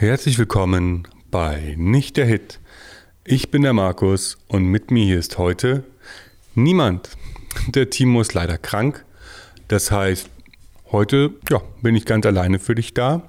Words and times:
Herzlich 0.00 0.38
willkommen 0.38 1.08
bei 1.28 1.74
Nicht 1.76 2.18
der 2.18 2.24
Hit. 2.24 2.60
Ich 3.24 3.50
bin 3.50 3.62
der 3.62 3.72
Markus 3.72 4.38
und 4.46 4.62
mit 4.66 4.92
mir 4.92 5.04
hier 5.04 5.18
ist 5.18 5.38
heute 5.38 5.82
niemand. 6.54 7.16
Der 7.66 7.90
Timo 7.90 8.20
ist 8.20 8.32
leider 8.32 8.58
krank. 8.58 9.04
Das 9.66 9.90
heißt, 9.90 10.30
heute 10.92 11.34
ja, 11.50 11.60
bin 11.82 11.96
ich 11.96 12.04
ganz 12.04 12.24
alleine 12.26 12.60
für 12.60 12.76
dich 12.76 12.94
da 12.94 13.28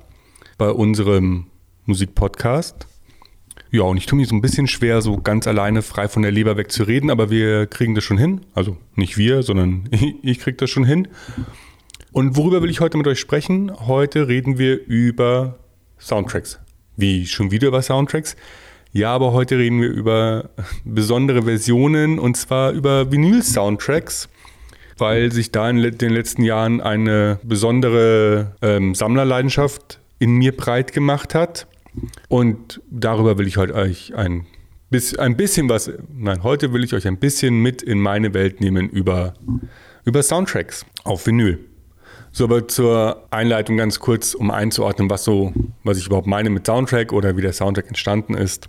bei 0.60 0.70
unserem 0.70 1.48
Musikpodcast. 1.88 2.86
Ja, 3.72 3.82
und 3.82 3.98
ich 3.98 4.06
tue 4.06 4.20
mir 4.20 4.28
so 4.28 4.36
ein 4.36 4.42
bisschen 4.42 4.68
schwer, 4.68 5.02
so 5.02 5.18
ganz 5.18 5.48
alleine 5.48 5.82
frei 5.82 6.08
von 6.08 6.22
der 6.22 6.32
Leber 6.32 6.56
weg 6.56 6.72
zu 6.72 6.84
reden, 6.84 7.10
aber 7.10 7.32
wir 7.32 7.66
kriegen 7.66 7.96
das 7.96 8.04
schon 8.04 8.20
hin. 8.20 8.42
Also 8.54 8.78
nicht 8.94 9.18
wir, 9.18 9.42
sondern 9.42 9.88
ich, 9.92 10.14
ich 10.22 10.38
kriege 10.38 10.58
das 10.58 10.70
schon 10.70 10.86
hin. 10.86 11.08
Und 12.12 12.38
worüber 12.38 12.62
will 12.62 12.70
ich 12.70 12.80
heute 12.80 13.00
mit 13.00 13.08
euch 13.08 13.20
sprechen? 13.20 13.72
Heute 13.88 14.28
reden 14.28 14.60
wir 14.60 14.86
über 14.86 15.58
Soundtracks. 16.00 16.60
Wie 16.98 17.28
schon 17.28 17.52
wieder 17.52 17.68
über 17.68 17.82
Soundtracks? 17.82 18.36
Ja, 18.92 19.14
aber 19.14 19.34
heute 19.34 19.58
reden 19.58 19.82
wir 19.82 19.90
über 19.90 20.50
besondere 20.84 21.44
Versionen 21.44 22.18
und 22.18 22.36
zwar 22.38 22.72
über 22.72 23.12
Vinyl-Soundtracks, 23.12 24.30
weil 24.98 25.32
sich 25.32 25.52
da 25.52 25.70
in 25.70 25.78
den 25.98 26.12
letzten 26.12 26.44
Jahren 26.44 26.82
eine 26.82 27.40
besondere 27.44 28.56
ähm, 28.64 28.96
Sammlerleidenschaft 28.96 30.00
in 30.18 30.32
mir 30.32 30.58
breit 30.58 30.92
gemacht 30.92 31.36
hat. 31.36 31.68
Und 32.30 32.82
darüber 32.90 33.38
will 33.38 33.48
ich 33.48 33.58
heute 33.58 33.76
euch 33.76 34.16
ein, 34.16 34.48
ein 35.20 35.38
bisschen 35.38 35.70
was, 35.70 35.92
nein, 36.16 36.44
heute 36.44 36.74
will 36.74 36.84
ich 36.84 36.94
euch 36.94 37.08
ein 37.08 37.18
bisschen 37.18 37.62
mit 37.62 37.84
in 37.84 38.00
meine 38.00 38.34
Welt 38.34 38.60
nehmen 38.60 38.90
über, 38.90 39.36
über 40.04 40.24
Soundtracks 40.24 40.86
auf 41.04 41.28
Vinyl. 41.28 41.69
So, 42.32 42.46
aber 42.46 42.68
zur 42.68 43.26
Einleitung 43.32 43.78
ganz 43.78 44.00
kurz, 44.00 44.34
um 44.34 44.52
einzuordnen, 44.52 45.10
was 45.10 45.24
so, 45.24 45.54
was 45.84 45.98
ich 45.98 46.06
überhaupt 46.06 46.28
meine 46.28 46.50
mit 46.50 46.66
Soundtrack 46.66 47.12
oder 47.12 47.38
wie 47.38 47.42
der 47.42 47.54
Soundtrack 47.54 47.88
entstanden 47.88 48.34
ist. 48.36 48.68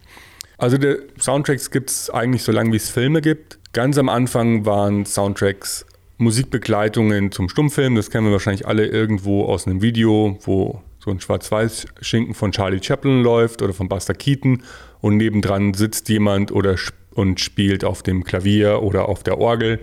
Also 0.59 0.77
der 0.77 0.99
Soundtracks 1.19 1.71
gibt 1.71 1.91
es 1.91 2.11
eigentlich 2.11 2.43
so 2.43 2.53
lange, 2.53 2.73
wie 2.73 2.77
es 2.77 2.91
Filme 2.91 3.21
gibt. 3.21 3.59
Ganz 3.73 3.97
am 3.99 4.09
Anfang 4.09 4.67
waren 4.67 5.07
Soundtracks 5.07 5.87
Musikbegleitungen 6.19 7.33
zum 7.33 7.49
Stummfilm. 7.49 7.95
Das 7.95 8.11
kennen 8.11 8.27
wir 8.27 8.33
wahrscheinlich 8.33 8.67
alle 8.67 8.87
irgendwo 8.87 9.45
aus 9.45 9.67
einem 9.67 9.81
Video, 9.81 10.39
wo 10.43 10.83
so 10.99 11.11
ein 11.11 11.21
Schwarz-Weiß-Schinken 11.21 12.35
von 12.35 12.53
Charlie 12.53 12.83
Chaplin 12.83 13.23
läuft 13.23 13.63
oder 13.63 13.73
von 13.73 13.89
Buster 13.89 14.13
Keaton 14.13 14.63
und 15.01 15.17
nebendran 15.17 15.73
sitzt 15.73 16.09
jemand 16.11 16.53
oder 16.53 16.77
und 17.15 17.41
spielt 17.41 17.85
auf 17.85 18.03
dem 18.03 18.25
Klavier 18.25 18.83
oder 18.83 19.09
auf 19.09 19.23
der 19.23 19.39
Orgel 19.39 19.81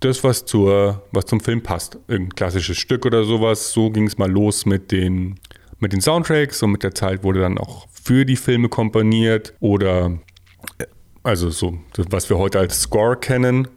das, 0.00 0.22
was, 0.24 0.44
zur, 0.44 1.02
was 1.12 1.26
zum 1.26 1.40
Film 1.40 1.62
passt. 1.62 1.98
Ein 2.08 2.28
klassisches 2.30 2.76
Stück 2.76 3.06
oder 3.06 3.24
sowas. 3.24 3.72
So 3.72 3.90
ging 3.90 4.06
es 4.06 4.18
mal 4.18 4.30
los 4.30 4.66
mit 4.66 4.92
den, 4.92 5.38
mit 5.78 5.92
den 5.92 6.00
Soundtracks 6.00 6.62
und 6.62 6.72
mit 6.72 6.82
der 6.82 6.94
Zeit 6.94 7.22
wurde 7.22 7.40
dann 7.40 7.58
auch 7.58 7.86
für 7.90 8.24
die 8.24 8.36
Filme 8.36 8.68
komponiert 8.68 9.54
oder 9.60 10.18
äh, 10.78 10.84
also 11.22 11.50
so, 11.50 11.78
was 12.10 12.30
wir 12.30 12.38
heute 12.38 12.58
als 12.58 12.80
Score 12.82 13.16
kennen. 13.16 13.68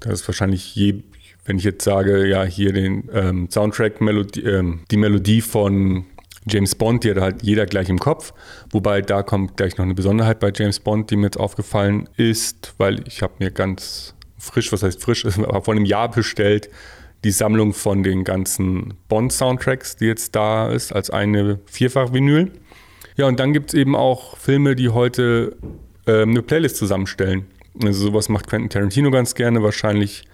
Das 0.00 0.20
ist 0.20 0.28
wahrscheinlich 0.28 0.74
je, 0.74 1.02
wenn 1.44 1.58
ich 1.58 1.64
jetzt 1.64 1.84
sage, 1.84 2.26
ja, 2.26 2.42
hier 2.44 2.72
den 2.72 3.08
ähm, 3.12 3.48
Soundtrack, 3.50 4.00
Melodie, 4.00 4.42
ähm, 4.42 4.80
die 4.90 4.96
Melodie 4.96 5.40
von 5.40 6.04
James 6.46 6.74
Bond, 6.74 7.04
die 7.04 7.10
hat 7.10 7.20
halt 7.20 7.42
jeder 7.42 7.66
gleich 7.66 7.88
im 7.88 7.98
Kopf. 7.98 8.34
Wobei 8.70 9.02
da 9.02 9.22
kommt 9.22 9.56
gleich 9.56 9.78
noch 9.78 9.84
eine 9.84 9.94
Besonderheit 9.94 10.40
bei 10.40 10.52
James 10.54 10.80
Bond, 10.80 11.10
die 11.10 11.16
mir 11.16 11.26
jetzt 11.26 11.38
aufgefallen 11.38 12.08
ist, 12.16 12.74
weil 12.78 13.06
ich 13.06 13.22
habe 13.22 13.34
mir 13.38 13.50
ganz 13.50 14.14
frisch, 14.44 14.72
was 14.72 14.82
heißt 14.82 15.02
frisch, 15.02 15.24
aber 15.38 15.62
vor 15.62 15.74
einem 15.74 15.84
Jahr 15.84 16.10
bestellt, 16.10 16.68
die 17.24 17.30
Sammlung 17.30 17.72
von 17.72 18.02
den 18.02 18.22
ganzen 18.22 18.94
Bond-Soundtracks, 19.08 19.96
die 19.96 20.06
jetzt 20.06 20.36
da 20.36 20.70
ist, 20.70 20.92
als 20.92 21.10
eine 21.10 21.58
Vierfach-Vinyl. 21.66 22.52
Ja, 23.16 23.26
und 23.26 23.40
dann 23.40 23.52
gibt 23.52 23.70
es 23.70 23.74
eben 23.74 23.96
auch 23.96 24.36
Filme, 24.36 24.76
die 24.76 24.90
heute 24.90 25.56
ähm, 26.06 26.30
eine 26.30 26.42
Playlist 26.42 26.76
zusammenstellen. 26.76 27.46
Also 27.82 28.08
sowas 28.08 28.28
macht 28.28 28.48
Quentin 28.48 28.70
Tarantino 28.70 29.10
ganz 29.10 29.34
gerne. 29.34 29.62
Wahrscheinlich 29.62 30.24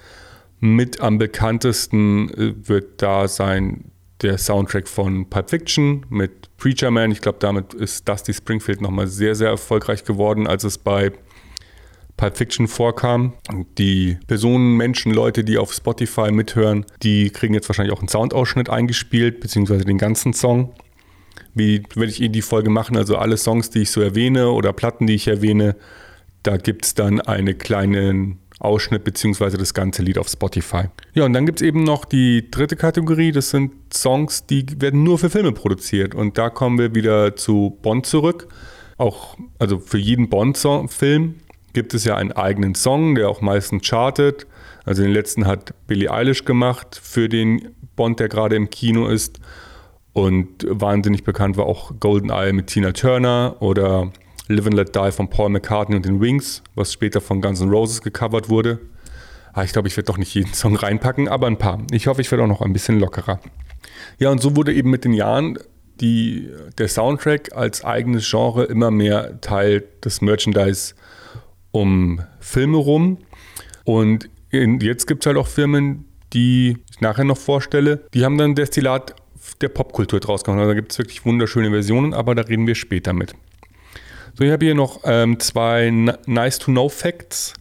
mit 0.59 1.01
am 1.01 1.19
bekanntesten 1.19 2.29
äh, 2.31 2.69
wird 2.69 3.03
da 3.03 3.29
sein 3.29 3.93
der 4.23 4.37
Soundtrack 4.37 4.89
von 4.89 5.31
Pulp 5.31 5.51
Fiction 5.51 6.05
mit 6.11 6.55
Preacher 6.59 6.91
Man. 6.91 7.11
Ich 7.11 7.21
glaube, 7.21 7.39
damit 7.41 7.73
ist 7.73 8.07
Dusty 8.09 8.35
Springfield 8.35 8.83
nochmal 8.83 9.07
sehr, 9.07 9.35
sehr 9.35 9.49
erfolgreich 9.49 10.05
geworden, 10.05 10.47
als 10.47 10.65
es 10.65 10.77
bei 10.77 11.13
Pulp 12.21 12.37
Fiction 12.37 12.69
vorkam. 12.69 13.33
Die 13.79 14.19
Personen, 14.27 14.77
Menschen, 14.77 15.15
Leute, 15.15 15.43
die 15.43 15.57
auf 15.57 15.73
Spotify 15.73 16.31
mithören, 16.31 16.85
die 17.03 17.31
kriegen 17.31 17.55
jetzt 17.55 17.67
wahrscheinlich 17.71 17.95
auch 17.95 18.01
einen 18.01 18.09
Soundausschnitt 18.09 18.69
eingespielt, 18.69 19.41
beziehungsweise 19.41 19.87
den 19.87 19.97
ganzen 19.97 20.35
Song. 20.35 20.75
Wie 21.55 21.83
werde 21.95 22.13
ich 22.13 22.21
eh 22.21 22.29
die 22.29 22.43
Folge 22.43 22.69
machen, 22.69 22.99
also 22.99 23.17
alle 23.17 23.39
Songs, 23.39 23.71
die 23.71 23.81
ich 23.81 23.91
so 23.91 24.03
erwähne 24.03 24.51
oder 24.51 24.75
Platten, 24.75 25.07
die 25.07 25.15
ich 25.15 25.29
erwähne, 25.29 25.77
da 26.43 26.59
gibt 26.59 26.85
es 26.85 26.95
dann 26.95 27.23
einen 27.23 27.57
kleinen 27.57 28.39
Ausschnitt 28.59 29.03
beziehungsweise 29.03 29.57
das 29.57 29.73
ganze 29.73 30.03
Lied 30.03 30.19
auf 30.19 30.29
Spotify. 30.29 30.85
Ja, 31.15 31.25
und 31.25 31.33
dann 31.33 31.47
gibt 31.47 31.63
es 31.63 31.67
eben 31.67 31.85
noch 31.85 32.05
die 32.05 32.51
dritte 32.51 32.77
Kategorie, 32.77 33.33
das 33.33 33.49
sind 33.49 33.73
Songs, 33.95 34.45
die 34.45 34.67
werden 34.79 35.05
nur 35.05 35.19
für 35.19 35.31
Filme 35.31 35.53
produziert. 35.53 36.15
Und 36.15 36.37
da 36.37 36.51
kommen 36.51 36.79
wir 36.79 36.95
wieder 36.95 37.35
zu 37.35 37.79
Bond 37.81 38.05
zurück. 38.05 38.49
Auch, 38.99 39.39
also 39.59 39.79
für 39.79 39.97
jeden 39.97 40.29
Bond-Film 40.29 41.37
gibt 41.73 41.95
es 41.95 42.05
ja 42.05 42.17
einen 42.17 42.33
eigenen 42.33 42.75
Song, 42.75 43.15
der 43.15 43.29
auch 43.29 43.41
meistens 43.41 43.87
chartet. 43.87 44.47
Also 44.85 45.03
den 45.03 45.13
letzten 45.13 45.47
hat 45.47 45.75
Billie 45.87 46.11
Eilish 46.11 46.45
gemacht 46.45 47.01
für 47.03 47.29
den 47.29 47.71
Bond, 47.97 48.21
der 48.21 48.29
gerade 48.29 48.57
im 48.57 48.71
Kino 48.71 49.07
ist. 49.07 49.41
Und 50.13 50.67
wahnsinnig 50.69 51.25
bekannt 51.25 51.57
war 51.57 51.67
auch 51.67 51.93
Golden 52.01 52.31
Eye 52.31 52.53
mit 52.53 52.67
Tina 52.69 52.93
Turner 52.93 53.57
oder 53.61 54.11
Live 54.49 54.67
and 54.67 54.75
Let 54.75 54.97
Die 54.97 55.13
von 55.13 55.31
Paul 55.31 55.51
McCartney 55.51 55.97
und 55.97 56.05
den 56.05 56.21
Wings, 56.21 56.63
was 56.75 56.93
später 56.93 57.21
von 57.21 57.41
Guns 57.41 57.61
N' 57.61 57.71
Roses 57.71 58.03
gecovert 58.03 58.49
wurde. 58.49 58.81
Ah, 59.53 59.63
ich 59.65 59.73
glaube, 59.73 59.89
ich 59.89 59.97
werde 59.97 60.07
doch 60.07 60.19
nicht 60.19 60.35
jeden 60.35 60.53
Song 60.55 60.77
reinpacken, 60.77 61.29
aber 61.29 61.47
ein 61.47 61.59
paar. 61.59 61.79
Ich 61.93 62.07
hoffe, 62.07 62.21
ich 62.21 62.31
werde 62.31 62.45
auch 62.45 62.49
noch 62.49 62.63
ein 62.63 62.73
bisschen 62.73 62.99
lockerer. 62.99 63.41
Ja, 64.19 64.31
und 64.31 64.41
so 64.41 64.57
wurde 64.57 64.73
eben 64.73 64.91
mit 64.91 65.05
den 65.05 65.13
Jahren 65.13 65.59
die, 66.01 66.49
der 66.79 66.89
Soundtrack 66.89 67.55
als 67.55 67.85
eigenes 67.85 68.29
Genre 68.29 68.65
immer 68.65 68.91
mehr 68.91 69.41
Teil 69.41 69.85
des 70.05 70.21
Merchandise 70.21 70.95
um 71.73 72.23
Filme 72.41 72.77
rum. 72.77 73.19
Und 73.85 74.29
in, 74.51 74.81
jetzt 74.81 75.07
gibt 75.07 75.23
es 75.23 75.27
halt 75.27 75.37
auch 75.37 75.47
Firmen, 75.47 76.05
die 76.33 76.79
ich 76.91 77.01
nachher 77.01 77.25
noch 77.25 77.39
vorstelle, 77.39 78.05
die 78.15 78.25
haben 78.25 78.39
dann 78.39 78.55
Destillat 78.55 79.15
der 79.61 79.69
Popkultur 79.69 80.21
draus 80.21 80.45
gemacht. 80.45 80.61
Also 80.61 80.71
da 80.71 80.75
gibt 80.75 80.93
es 80.93 80.99
wirklich 80.99 81.25
wunderschöne 81.25 81.71
Versionen, 81.71 82.15
aber 82.15 82.35
da 82.35 82.43
reden 82.43 82.67
wir 82.67 82.75
später 82.75 83.13
mit. 83.13 83.35
So, 84.35 84.45
ich 84.45 84.53
habe 84.53 84.65
hier 84.65 84.75
noch 84.75 85.01
ähm, 85.05 85.39
zwei 85.41 85.91
Nice-to-Know-Facts. 86.27 87.55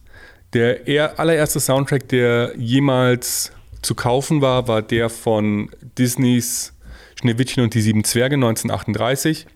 Der 0.52 1.18
allererste 1.18 1.60
Soundtrack, 1.60 2.08
der 2.08 2.52
jemals 2.56 3.52
zu 3.82 3.94
kaufen 3.94 4.40
war, 4.40 4.68
war 4.68 4.82
der 4.82 5.08
von 5.08 5.70
Disneys 5.98 6.72
Schneewittchen 7.20 7.62
und 7.62 7.74
die 7.74 7.82
sieben 7.82 8.04
Zwerge 8.04 8.36
1938. 8.36 9.46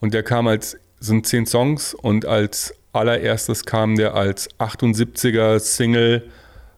Und 0.00 0.14
der 0.14 0.22
kam 0.22 0.46
als, 0.46 0.78
sind 1.00 1.26
zehn 1.26 1.46
Songs 1.46 1.94
und 1.94 2.26
als 2.26 2.74
allererstes 2.96 3.64
kam 3.64 3.96
der 3.96 4.14
als 4.14 4.48
78er 4.58 5.58
Single 5.58 6.28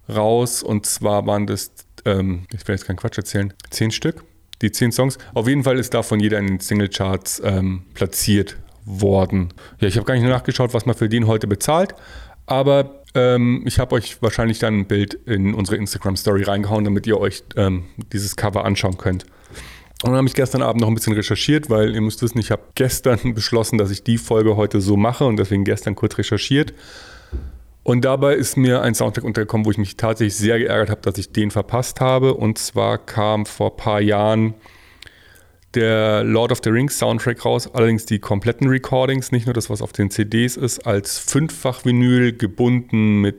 raus 0.08 0.62
und 0.62 0.86
zwar 0.86 1.26
waren 1.26 1.46
das, 1.46 1.70
ähm, 2.04 2.46
ich 2.52 2.66
will 2.66 2.74
jetzt 2.74 2.86
keinen 2.86 2.96
Quatsch 2.96 3.18
erzählen, 3.18 3.52
zehn 3.70 3.90
Stück, 3.90 4.24
die 4.62 4.72
zehn 4.72 4.92
Songs. 4.92 5.18
Auf 5.34 5.48
jeden 5.48 5.64
Fall 5.64 5.78
ist 5.78 5.94
davon 5.94 6.20
jeder 6.20 6.38
in 6.38 6.46
den 6.46 6.60
Singlecharts 6.60 7.42
ähm, 7.44 7.84
platziert 7.94 8.56
worden. 8.84 9.52
Ja, 9.80 9.88
ich 9.88 9.96
habe 9.96 10.06
gar 10.06 10.14
nicht 10.14 10.24
nachgeschaut, 10.24 10.72
was 10.74 10.86
man 10.86 10.94
für 10.94 11.08
den 11.08 11.26
heute 11.26 11.46
bezahlt, 11.46 11.94
aber 12.46 13.02
ähm, 13.14 13.62
ich 13.66 13.78
habe 13.78 13.94
euch 13.94 14.22
wahrscheinlich 14.22 14.58
dann 14.58 14.80
ein 14.80 14.86
Bild 14.86 15.14
in 15.14 15.54
unsere 15.54 15.76
Instagram-Story 15.76 16.44
reingehauen, 16.44 16.84
damit 16.84 17.06
ihr 17.06 17.18
euch 17.18 17.42
ähm, 17.56 17.84
dieses 18.12 18.36
Cover 18.36 18.64
anschauen 18.64 18.96
könnt. 18.96 19.26
Und 20.02 20.10
dann 20.10 20.18
habe 20.18 20.28
ich 20.28 20.34
gestern 20.34 20.62
Abend 20.62 20.80
noch 20.80 20.88
ein 20.88 20.94
bisschen 20.94 21.14
recherchiert, 21.14 21.70
weil 21.70 21.92
ihr 21.94 22.00
müsst 22.00 22.22
wissen, 22.22 22.38
ich 22.38 22.52
habe 22.52 22.62
gestern 22.74 23.34
beschlossen, 23.34 23.78
dass 23.78 23.90
ich 23.90 24.04
die 24.04 24.18
Folge 24.18 24.56
heute 24.56 24.80
so 24.80 24.96
mache 24.96 25.24
und 25.24 25.38
deswegen 25.38 25.64
gestern 25.64 25.96
kurz 25.96 26.18
recherchiert. 26.18 26.72
Und 27.82 28.04
dabei 28.04 28.34
ist 28.34 28.56
mir 28.56 28.82
ein 28.82 28.94
Soundtrack 28.94 29.24
untergekommen, 29.24 29.64
wo 29.64 29.70
ich 29.70 29.78
mich 29.78 29.96
tatsächlich 29.96 30.36
sehr 30.36 30.58
geärgert 30.58 30.90
habe, 30.90 31.00
dass 31.00 31.18
ich 31.18 31.32
den 31.32 31.50
verpasst 31.50 32.00
habe. 32.00 32.34
Und 32.34 32.58
zwar 32.58 32.98
kam 32.98 33.46
vor 33.46 33.70
ein 33.70 33.76
paar 33.76 34.00
Jahren 34.00 34.54
der 35.74 36.22
Lord 36.22 36.52
of 36.52 36.60
the 36.62 36.70
Rings 36.70 36.98
Soundtrack 36.98 37.44
raus, 37.44 37.72
allerdings 37.72 38.06
die 38.06 38.18
kompletten 38.18 38.68
Recordings, 38.68 39.32
nicht 39.32 39.46
nur 39.46 39.54
das, 39.54 39.68
was 39.68 39.82
auf 39.82 39.92
den 39.92 40.10
CDs 40.10 40.56
ist, 40.56 40.86
als 40.86 41.18
Fünffach-Vinyl 41.18 42.36
gebunden 42.36 43.20
mit, 43.20 43.36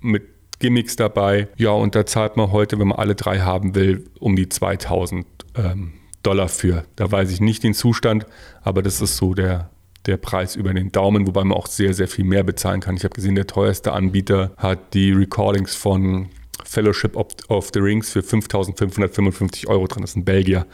mit 0.00 0.24
Gimmicks 0.58 0.96
dabei. 0.96 1.48
Ja, 1.56 1.70
und 1.70 1.94
da 1.94 2.04
zahlt 2.04 2.36
man 2.36 2.52
heute, 2.52 2.78
wenn 2.78 2.88
man 2.88 2.98
alle 2.98 3.14
drei 3.14 3.40
haben 3.40 3.74
will, 3.74 4.04
um 4.18 4.34
die 4.34 4.48
2000 4.48 5.26
ähm, 5.58 5.92
Dollar 6.22 6.48
für. 6.48 6.84
Da 6.96 7.10
weiß 7.10 7.30
ich 7.30 7.40
nicht 7.40 7.62
den 7.62 7.74
Zustand, 7.74 8.26
aber 8.62 8.82
das 8.82 9.00
ist 9.00 9.16
so 9.16 9.34
der, 9.34 9.70
der 10.06 10.16
Preis 10.16 10.56
über 10.56 10.72
den 10.72 10.92
Daumen, 10.92 11.26
wobei 11.26 11.44
man 11.44 11.56
auch 11.56 11.66
sehr, 11.66 11.94
sehr 11.94 12.08
viel 12.08 12.24
mehr 12.24 12.44
bezahlen 12.44 12.80
kann. 12.80 12.96
Ich 12.96 13.04
habe 13.04 13.14
gesehen, 13.14 13.34
der 13.34 13.46
teuerste 13.46 13.92
Anbieter 13.92 14.52
hat 14.56 14.94
die 14.94 15.12
Recordings 15.12 15.74
von 15.74 16.28
Fellowship 16.64 17.16
of, 17.16 17.70
the 17.72 17.80
Rings 17.80 18.10
für 18.10 18.20
5.555 18.20 19.68
Euro 19.68 19.86
drin. 19.86 20.02
Das 20.02 20.10
ist 20.10 20.16
ein 20.16 20.24
Belgier. 20.24 20.66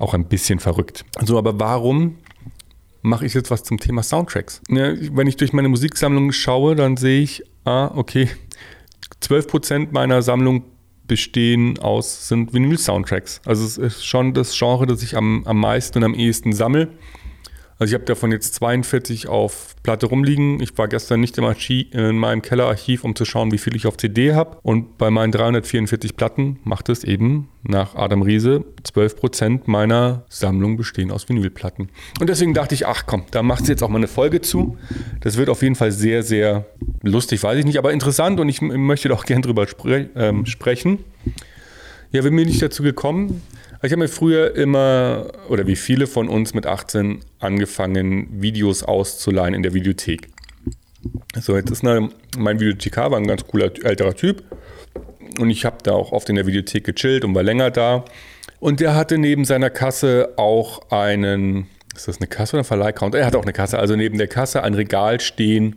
auch 0.00 0.12
ein 0.12 0.26
bisschen 0.26 0.58
verrückt. 0.58 1.04
So, 1.24 1.38
aber 1.38 1.58
warum 1.60 2.18
mache 3.02 3.26
ich 3.26 3.34
jetzt 3.34 3.50
was 3.50 3.62
zum 3.62 3.78
Thema 3.78 4.02
Soundtracks? 4.02 4.60
Ja, 4.68 4.92
wenn 5.12 5.26
ich 5.26 5.36
durch 5.36 5.52
meine 5.52 5.68
Musiksammlung 5.68 6.32
schaue, 6.32 6.74
dann 6.74 6.96
sehe 6.96 7.22
ich, 7.22 7.44
ah, 7.64 7.92
okay, 7.94 8.28
12% 9.22 9.88
meiner 9.92 10.22
Sammlung 10.22 10.64
bestehen 11.06 11.78
aus, 11.78 12.28
sind 12.28 12.52
Vinyl-Soundtracks. 12.52 13.40
Also 13.44 13.64
es 13.64 13.78
ist 13.78 14.06
schon 14.06 14.34
das 14.34 14.56
Genre, 14.56 14.86
das 14.86 15.02
ich 15.02 15.16
am, 15.16 15.42
am 15.46 15.58
meisten 15.58 15.98
und 15.98 16.04
am 16.04 16.14
ehesten 16.14 16.52
sammle. 16.52 16.88
Also 17.78 17.90
ich 17.90 17.94
habe 17.94 18.04
davon 18.04 18.30
jetzt 18.30 18.54
42 18.54 19.28
auf 19.28 19.74
Platte 19.82 20.06
rumliegen. 20.06 20.60
Ich 20.60 20.78
war 20.78 20.86
gestern 20.88 21.20
nicht 21.20 21.36
im 21.38 21.44
Archiv, 21.44 21.92
in 21.92 22.16
meinem 22.16 22.40
Kellerarchiv, 22.40 23.04
um 23.04 23.16
zu 23.16 23.24
schauen, 23.24 23.50
wie 23.52 23.58
viel 23.58 23.74
ich 23.74 23.86
auf 23.86 23.96
CD 23.96 24.32
habe. 24.32 24.58
Und 24.62 24.96
bei 24.96 25.10
meinen 25.10 25.32
344 25.32 26.16
Platten 26.16 26.60
macht 26.62 26.88
es 26.88 27.02
eben 27.02 27.48
nach 27.62 27.96
Adam 27.96 28.22
Riese 28.22 28.64
12% 28.84 29.62
meiner 29.66 30.24
Sammlung 30.28 30.76
bestehen 30.76 31.10
aus 31.10 31.28
Vinylplatten. 31.28 31.90
Und 32.20 32.30
deswegen 32.30 32.54
dachte 32.54 32.74
ich, 32.74 32.86
ach 32.86 33.04
komm, 33.06 33.24
da 33.32 33.42
macht 33.42 33.62
es 33.62 33.68
jetzt 33.68 33.82
auch 33.82 33.88
mal 33.88 33.98
eine 33.98 34.08
Folge 34.08 34.40
zu. 34.40 34.78
Das 35.20 35.36
wird 35.36 35.48
auf 35.48 35.62
jeden 35.62 35.74
Fall 35.74 35.90
sehr, 35.90 36.22
sehr 36.22 36.66
lustig, 37.04 37.42
weiß 37.42 37.58
ich 37.58 37.64
nicht, 37.64 37.78
aber 37.78 37.92
interessant 37.92 38.40
und 38.40 38.48
ich 38.48 38.60
möchte 38.60 39.08
doch 39.08 39.24
gern 39.24 39.42
drüber 39.42 39.66
spre 39.66 40.08
ähm, 40.16 40.46
sprechen. 40.46 41.04
Ja, 42.10 42.24
wie 42.24 42.30
bin 42.30 42.48
ich 42.48 42.58
dazu 42.58 42.82
gekommen? 42.82 43.42
Ich 43.82 43.92
habe 43.92 44.00
mir 44.00 44.08
früher 44.08 44.54
immer, 44.56 45.26
oder 45.48 45.66
wie 45.66 45.76
viele 45.76 46.06
von 46.06 46.28
uns 46.28 46.54
mit 46.54 46.66
18, 46.66 47.20
angefangen, 47.38 48.28
Videos 48.40 48.82
auszuleihen 48.82 49.52
in 49.52 49.62
der 49.62 49.74
Videothek. 49.74 50.28
So, 51.38 51.54
jetzt 51.54 51.70
ist 51.70 51.84
eine, 51.84 52.08
mein 52.38 52.60
Videothekar 52.60 53.10
war 53.10 53.18
ein 53.18 53.26
ganz 53.26 53.46
cooler 53.46 53.70
älterer 53.84 54.14
Typ. 54.14 54.42
Und 55.38 55.50
ich 55.50 55.64
habe 55.66 55.78
da 55.82 55.92
auch 55.92 56.12
oft 56.12 56.28
in 56.30 56.36
der 56.36 56.46
Videothek 56.46 56.84
gechillt 56.84 57.24
und 57.24 57.34
war 57.34 57.42
länger 57.42 57.70
da. 57.70 58.04
Und 58.58 58.80
der 58.80 58.94
hatte 58.94 59.18
neben 59.18 59.44
seiner 59.44 59.68
Kasse 59.68 60.32
auch 60.36 60.90
einen, 60.90 61.66
ist 61.94 62.08
das 62.08 62.18
eine 62.18 62.28
Kasse 62.28 62.56
oder 62.56 62.62
ein 62.62 62.66
Verleihcounter? 62.66 63.18
Er 63.18 63.26
hat 63.26 63.36
auch 63.36 63.42
eine 63.42 63.52
Kasse, 63.52 63.78
also 63.78 63.96
neben 63.96 64.16
der 64.16 64.28
Kasse 64.28 64.62
ein 64.62 64.72
Regal 64.72 65.20
stehen 65.20 65.76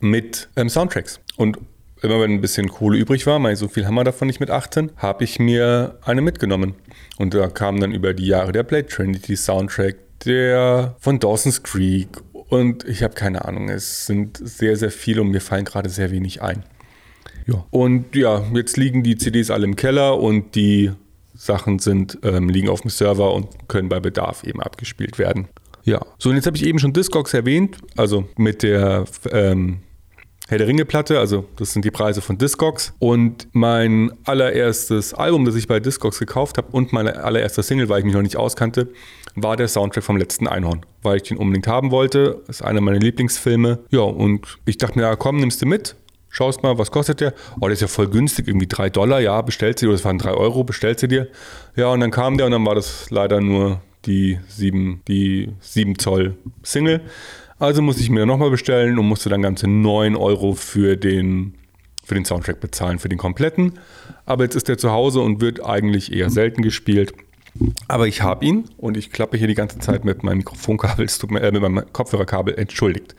mit 0.00 0.48
ähm, 0.56 0.68
Soundtracks. 0.68 1.20
Und 1.36 1.58
immer 2.02 2.20
wenn 2.20 2.32
ein 2.32 2.40
bisschen 2.40 2.68
Kohle 2.68 2.98
übrig 2.98 3.26
war, 3.26 3.42
weil 3.42 3.56
so 3.56 3.68
viel 3.68 3.86
haben 3.86 3.94
wir 3.94 4.04
davon 4.04 4.28
nicht 4.28 4.40
mit 4.40 4.50
18, 4.50 4.92
habe 4.96 5.24
ich 5.24 5.38
mir 5.38 5.98
eine 6.02 6.20
mitgenommen. 6.20 6.74
Und 7.18 7.34
da 7.34 7.48
kam 7.48 7.80
dann 7.80 7.92
über 7.92 8.14
die 8.14 8.26
Jahre 8.26 8.52
der 8.52 8.62
Blade 8.62 8.86
Trinity 8.86 9.36
Soundtrack, 9.36 9.96
der 10.24 10.96
von 11.00 11.18
Dawson's 11.18 11.62
Creek 11.62 12.08
und 12.48 12.84
ich 12.84 13.02
habe 13.02 13.14
keine 13.14 13.44
Ahnung, 13.44 13.68
es 13.68 14.06
sind 14.06 14.38
sehr, 14.40 14.76
sehr 14.76 14.90
viele 14.90 15.20
und 15.20 15.30
mir 15.30 15.40
fallen 15.40 15.64
gerade 15.64 15.88
sehr 15.88 16.10
wenig 16.10 16.42
ein. 16.42 16.64
Ja. 17.46 17.64
Und 17.70 18.14
ja, 18.14 18.44
jetzt 18.54 18.76
liegen 18.76 19.02
die 19.02 19.16
CDs 19.16 19.50
alle 19.50 19.64
im 19.64 19.76
Keller 19.76 20.18
und 20.18 20.54
die 20.54 20.92
Sachen 21.34 21.78
sind, 21.78 22.18
ähm, 22.22 22.48
liegen 22.48 22.68
auf 22.68 22.80
dem 22.80 22.90
Server 22.90 23.34
und 23.34 23.68
können 23.68 23.88
bei 23.88 24.00
Bedarf 24.00 24.44
eben 24.44 24.62
abgespielt 24.62 25.18
werden. 25.18 25.48
Ja, 25.86 26.00
so 26.18 26.30
und 26.30 26.34
jetzt 26.34 26.46
habe 26.46 26.56
ich 26.56 26.66
eben 26.66 26.80
schon 26.80 26.92
Discogs 26.92 27.32
erwähnt, 27.32 27.78
also 27.96 28.28
mit 28.36 28.64
der 28.64 29.04
ähm, 29.30 29.78
Herr 30.48 30.58
der 30.58 30.66
Ringe-Platte, 30.66 31.18
also 31.20 31.44
das 31.56 31.72
sind 31.72 31.84
die 31.84 31.92
Preise 31.92 32.20
von 32.20 32.38
Discogs. 32.38 32.92
Und 32.98 33.48
mein 33.52 34.12
allererstes 34.24 35.14
Album, 35.14 35.44
das 35.44 35.54
ich 35.54 35.68
bei 35.68 35.78
Discogs 35.78 36.18
gekauft 36.18 36.58
habe 36.58 36.68
und 36.72 36.92
meine 36.92 37.22
allererste 37.22 37.62
Single, 37.62 37.88
weil 37.88 38.00
ich 38.00 38.04
mich 38.04 38.14
noch 38.14 38.22
nicht 38.22 38.36
auskannte, 38.36 38.88
war 39.36 39.56
der 39.56 39.68
Soundtrack 39.68 40.02
vom 40.02 40.16
letzten 40.16 40.48
Einhorn, 40.48 40.84
weil 41.02 41.18
ich 41.18 41.22
den 41.24 41.36
unbedingt 41.36 41.68
haben 41.68 41.92
wollte. 41.92 42.42
Das 42.48 42.56
ist 42.56 42.62
einer 42.62 42.80
meiner 42.80 42.98
Lieblingsfilme. 42.98 43.78
Ja, 43.90 44.00
und 44.00 44.58
ich 44.66 44.78
dachte 44.78 44.98
mir, 44.98 45.04
ja, 45.04 45.14
komm, 45.14 45.38
nimmst 45.38 45.62
du 45.62 45.66
mit. 45.66 45.94
Schaust 46.30 46.64
mal, 46.64 46.78
was 46.78 46.90
kostet 46.90 47.20
der? 47.20 47.32
Oh, 47.60 47.66
der 47.66 47.72
ist 47.72 47.80
ja 47.80 47.88
voll 47.88 48.08
günstig, 48.08 48.48
irgendwie 48.48 48.66
3 48.66 48.90
Dollar, 48.90 49.20
ja, 49.20 49.40
bestellst 49.40 49.82
du 49.82 49.86
dir, 49.86 49.90
oder 49.90 49.98
das 49.98 50.04
waren 50.04 50.18
3 50.18 50.32
Euro, 50.32 50.64
bestellst 50.64 51.04
du 51.04 51.08
dir. 51.08 51.28
Ja, 51.76 51.88
und 51.88 52.00
dann 52.00 52.10
kam 52.10 52.36
der 52.36 52.46
und 52.46 52.52
dann 52.52 52.66
war 52.66 52.74
das 52.74 53.10
leider 53.10 53.40
nur 53.40 53.80
die 54.06 54.38
7, 54.48 55.02
die 55.08 55.50
7 55.60 55.98
Zoll 55.98 56.36
Single. 56.62 57.00
Also 57.58 57.82
musste 57.82 58.02
ich 58.02 58.10
mir 58.10 58.26
nochmal 58.26 58.50
bestellen 58.50 58.98
und 58.98 59.06
musste 59.06 59.28
dann 59.28 59.42
ganze 59.42 59.66
9 59.66 60.14
Euro 60.16 60.54
für 60.54 60.96
den, 60.96 61.54
für 62.04 62.14
den 62.14 62.24
Soundtrack 62.24 62.60
bezahlen, 62.60 62.98
für 62.98 63.08
den 63.08 63.18
kompletten. 63.18 63.78
Aber 64.26 64.44
jetzt 64.44 64.54
ist 64.54 64.68
der 64.68 64.78
zu 64.78 64.90
Hause 64.90 65.20
und 65.20 65.40
wird 65.40 65.64
eigentlich 65.64 66.12
eher 66.12 66.30
selten 66.30 66.62
gespielt. 66.62 67.14
Aber 67.88 68.06
ich 68.06 68.22
habe 68.22 68.44
ihn 68.44 68.64
und 68.76 68.96
ich 68.96 69.10
klappe 69.10 69.38
hier 69.38 69.46
die 69.46 69.54
ganze 69.54 69.78
Zeit 69.78 70.04
mit 70.04 70.22
meinem 70.22 70.38
Mikrofonkabel, 70.38 71.06
es 71.06 71.18
tut 71.18 71.30
mir, 71.30 71.40
äh, 71.40 71.50
mit 71.50 71.62
meinem 71.62 71.90
Kopfhörerkabel, 71.90 72.54
entschuldigt. 72.54 73.14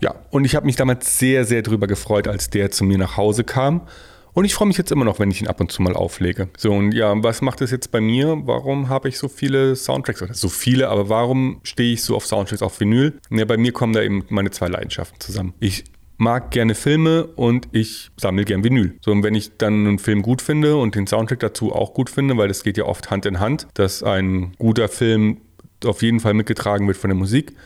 Ja, 0.00 0.14
und 0.30 0.44
ich 0.44 0.56
habe 0.56 0.66
mich 0.66 0.76
damals 0.76 1.18
sehr, 1.18 1.44
sehr 1.44 1.62
drüber 1.62 1.86
gefreut, 1.86 2.26
als 2.26 2.48
der 2.48 2.70
zu 2.70 2.84
mir 2.84 2.96
nach 2.96 3.18
Hause 3.18 3.44
kam 3.44 3.82
und 4.32 4.44
ich 4.44 4.54
freue 4.54 4.68
mich 4.68 4.78
jetzt 4.78 4.92
immer 4.92 5.04
noch, 5.04 5.18
wenn 5.18 5.30
ich 5.30 5.40
ihn 5.40 5.48
ab 5.48 5.60
und 5.60 5.72
zu 5.72 5.82
mal 5.82 5.94
auflege. 5.94 6.48
So, 6.56 6.72
und 6.72 6.92
ja, 6.92 7.22
was 7.22 7.42
macht 7.42 7.60
es 7.60 7.70
jetzt 7.70 7.90
bei 7.90 8.00
mir? 8.00 8.42
Warum 8.44 8.88
habe 8.88 9.08
ich 9.08 9.18
so 9.18 9.28
viele 9.28 9.76
Soundtracks? 9.76 10.22
Oder 10.22 10.34
so 10.34 10.48
viele, 10.48 10.88
aber 10.88 11.08
warum 11.08 11.60
stehe 11.62 11.92
ich 11.92 12.02
so 12.02 12.16
auf 12.16 12.26
Soundtracks 12.26 12.62
auf 12.62 12.80
Vinyl? 12.80 13.18
Ja, 13.30 13.44
bei 13.44 13.56
mir 13.56 13.72
kommen 13.72 13.92
da 13.92 14.02
eben 14.02 14.24
meine 14.28 14.50
zwei 14.50 14.68
Leidenschaften 14.68 15.20
zusammen. 15.20 15.54
Ich 15.60 15.84
mag 16.16 16.50
gerne 16.50 16.74
Filme 16.74 17.24
und 17.24 17.68
ich 17.72 18.10
sammle 18.16 18.44
gern 18.44 18.62
Vinyl. 18.62 18.94
So, 19.00 19.10
und 19.10 19.22
wenn 19.22 19.34
ich 19.34 19.56
dann 19.56 19.86
einen 19.86 19.98
Film 19.98 20.22
gut 20.22 20.42
finde 20.42 20.76
und 20.76 20.94
den 20.94 21.06
Soundtrack 21.06 21.40
dazu 21.40 21.72
auch 21.72 21.94
gut 21.94 22.10
finde, 22.10 22.36
weil 22.36 22.48
das 22.48 22.62
geht 22.62 22.76
ja 22.76 22.84
oft 22.84 23.10
Hand 23.10 23.26
in 23.26 23.40
Hand, 23.40 23.66
dass 23.74 24.02
ein 24.02 24.52
guter 24.58 24.88
Film 24.88 25.38
auf 25.84 26.02
jeden 26.02 26.20
Fall 26.20 26.34
mitgetragen 26.34 26.86
wird 26.86 26.98
von 26.98 27.08
der 27.08 27.16
Musik, 27.16 27.56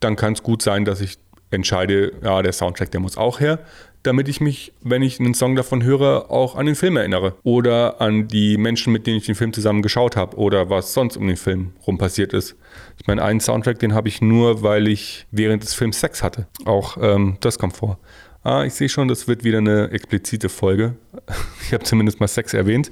dann 0.00 0.16
kann 0.16 0.34
es 0.34 0.42
gut 0.42 0.60
sein, 0.60 0.84
dass 0.84 1.00
ich 1.00 1.16
entscheide, 1.50 2.12
ja, 2.22 2.42
der 2.42 2.52
Soundtrack, 2.52 2.90
der 2.90 3.00
muss 3.00 3.16
auch 3.16 3.40
her 3.40 3.60
damit 4.04 4.28
ich 4.28 4.40
mich, 4.40 4.72
wenn 4.82 5.02
ich 5.02 5.18
einen 5.18 5.34
Song 5.34 5.56
davon 5.56 5.82
höre, 5.82 6.30
auch 6.30 6.56
an 6.56 6.66
den 6.66 6.74
Film 6.74 6.96
erinnere. 6.96 7.34
Oder 7.42 8.00
an 8.00 8.28
die 8.28 8.56
Menschen, 8.56 8.92
mit 8.92 9.06
denen 9.06 9.16
ich 9.16 9.26
den 9.26 9.34
Film 9.34 9.52
zusammen 9.52 9.82
geschaut 9.82 10.14
habe. 10.16 10.36
Oder 10.36 10.70
was 10.70 10.92
sonst 10.92 11.16
um 11.16 11.26
den 11.26 11.36
Film 11.36 11.72
rum 11.86 11.98
passiert 11.98 12.32
ist. 12.32 12.54
Ich 13.00 13.06
meine, 13.06 13.22
einen 13.22 13.40
Soundtrack, 13.40 13.78
den 13.78 13.94
habe 13.94 14.08
ich 14.08 14.20
nur, 14.20 14.62
weil 14.62 14.88
ich 14.88 15.26
während 15.30 15.62
des 15.62 15.74
Films 15.74 16.00
Sex 16.00 16.22
hatte. 16.22 16.46
Auch 16.64 16.98
ähm, 17.00 17.38
das 17.40 17.58
kommt 17.58 17.76
vor. 17.76 17.98
Ah, 18.42 18.64
ich 18.64 18.74
sehe 18.74 18.90
schon, 18.90 19.08
das 19.08 19.26
wird 19.26 19.42
wieder 19.42 19.58
eine 19.58 19.90
explizite 19.90 20.48
Folge. 20.48 20.96
Ich 21.66 21.72
habe 21.72 21.82
zumindest 21.82 22.20
mal 22.20 22.28
Sex 22.28 22.52
erwähnt. 22.52 22.90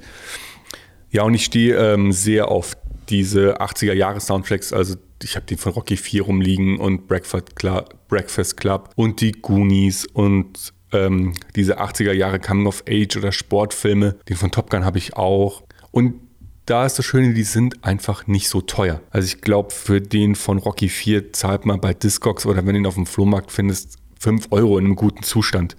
Ja, 1.11 1.21
und 1.21 1.35
ich 1.35 1.45
stehe 1.45 1.75
ähm, 1.77 2.11
sehr 2.11 2.47
auf 2.49 2.75
diese 3.07 3.61
80er-Jahre-Soundtracks. 3.61 4.73
Also 4.73 4.95
ich 5.21 5.35
habe 5.35 5.45
den 5.45 5.59
von 5.59 5.73
Rocky 5.73 5.95
4 5.95 6.23
rumliegen 6.23 6.79
und 6.79 7.07
Breakfast 7.07 7.55
Club, 7.55 7.95
Breakfast 8.07 8.57
Club 8.57 8.89
und 8.95 9.21
die 9.21 9.31
Goonies 9.31 10.07
und 10.07 10.73
ähm, 10.93 11.33
diese 11.55 11.81
80er 11.81 12.13
Jahre 12.13 12.39
Coming 12.39 12.67
of 12.67 12.83
Age 12.87 13.17
oder 13.17 13.31
Sportfilme. 13.31 14.15
Den 14.29 14.37
von 14.37 14.51
Top 14.51 14.69
Gun 14.69 14.85
habe 14.85 14.97
ich 14.97 15.15
auch. 15.15 15.63
Und 15.91 16.15
da 16.65 16.85
ist 16.85 16.97
das 16.97 17.05
Schöne, 17.05 17.33
die 17.33 17.43
sind 17.43 17.83
einfach 17.83 18.27
nicht 18.27 18.47
so 18.47 18.61
teuer. 18.61 19.01
Also 19.09 19.27
ich 19.27 19.41
glaube, 19.41 19.71
für 19.71 19.99
den 19.99 20.35
von 20.35 20.59
Rocky 20.59 20.87
4 20.87 21.33
zahlt 21.33 21.65
man 21.65 21.81
bei 21.81 21.93
Discogs 21.93 22.45
oder 22.45 22.65
wenn 22.65 22.73
du 22.73 22.79
ihn 22.79 22.87
auf 22.87 22.95
dem 22.95 23.05
Flohmarkt 23.05 23.51
findest, 23.51 23.97
5 24.19 24.47
Euro 24.51 24.77
in 24.77 24.85
einem 24.85 24.95
guten 24.95 25.23
Zustand, 25.23 25.75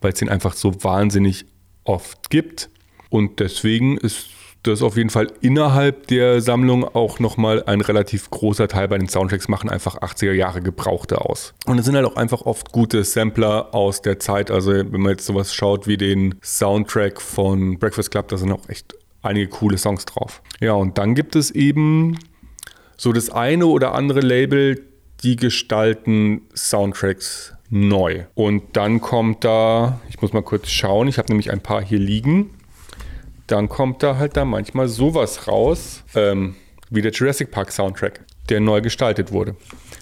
weil 0.00 0.12
es 0.12 0.18
den 0.18 0.28
einfach 0.28 0.54
so 0.54 0.84
wahnsinnig 0.84 1.46
oft 1.84 2.28
gibt. 2.28 2.68
Und 3.08 3.40
deswegen 3.40 3.96
ist 3.96 4.28
das 4.66 4.82
auf 4.82 4.96
jeden 4.96 5.10
Fall 5.10 5.28
innerhalb 5.40 6.06
der 6.08 6.40
Sammlung 6.40 6.84
auch 6.84 7.18
nochmal 7.18 7.62
ein 7.64 7.80
relativ 7.80 8.30
großer 8.30 8.68
Teil 8.68 8.88
bei 8.88 8.98
den 8.98 9.08
Soundtracks 9.08 9.48
machen 9.48 9.70
einfach 9.70 10.00
80er 10.00 10.32
Jahre 10.32 10.60
Gebrauchte 10.60 11.20
aus. 11.20 11.54
Und 11.66 11.78
es 11.78 11.84
sind 11.84 11.96
halt 11.96 12.06
auch 12.06 12.16
einfach 12.16 12.42
oft 12.42 12.72
gute 12.72 13.04
Sampler 13.04 13.74
aus 13.74 14.02
der 14.02 14.18
Zeit. 14.18 14.50
Also 14.50 14.72
wenn 14.72 15.00
man 15.00 15.12
jetzt 15.12 15.26
sowas 15.26 15.54
schaut 15.54 15.86
wie 15.86 15.96
den 15.96 16.36
Soundtrack 16.42 17.20
von 17.20 17.78
Breakfast 17.78 18.10
Club, 18.10 18.28
da 18.28 18.36
sind 18.36 18.52
auch 18.52 18.68
echt 18.68 18.94
einige 19.22 19.48
coole 19.48 19.78
Songs 19.78 20.04
drauf. 20.04 20.42
Ja, 20.60 20.72
und 20.72 20.98
dann 20.98 21.14
gibt 21.14 21.36
es 21.36 21.50
eben 21.50 22.18
so 22.96 23.12
das 23.12 23.30
eine 23.30 23.66
oder 23.66 23.94
andere 23.94 24.20
Label, 24.20 24.82
die 25.22 25.36
gestalten 25.36 26.42
Soundtracks 26.54 27.54
neu. 27.68 28.24
Und 28.34 28.76
dann 28.76 29.00
kommt 29.00 29.44
da, 29.44 30.00
ich 30.08 30.22
muss 30.22 30.32
mal 30.32 30.42
kurz 30.42 30.68
schauen, 30.68 31.08
ich 31.08 31.18
habe 31.18 31.28
nämlich 31.28 31.50
ein 31.50 31.60
paar 31.60 31.82
hier 31.82 31.98
liegen 31.98 32.50
dann 33.46 33.68
kommt 33.68 34.02
da 34.02 34.16
halt 34.16 34.36
da 34.36 34.44
manchmal 34.44 34.88
sowas 34.88 35.48
raus, 35.48 36.02
ähm, 36.14 36.56
wie 36.90 37.02
der 37.02 37.12
Jurassic 37.12 37.50
Park 37.50 37.72
Soundtrack, 37.72 38.24
der 38.48 38.60
neu 38.60 38.80
gestaltet 38.80 39.32
wurde. 39.32 39.56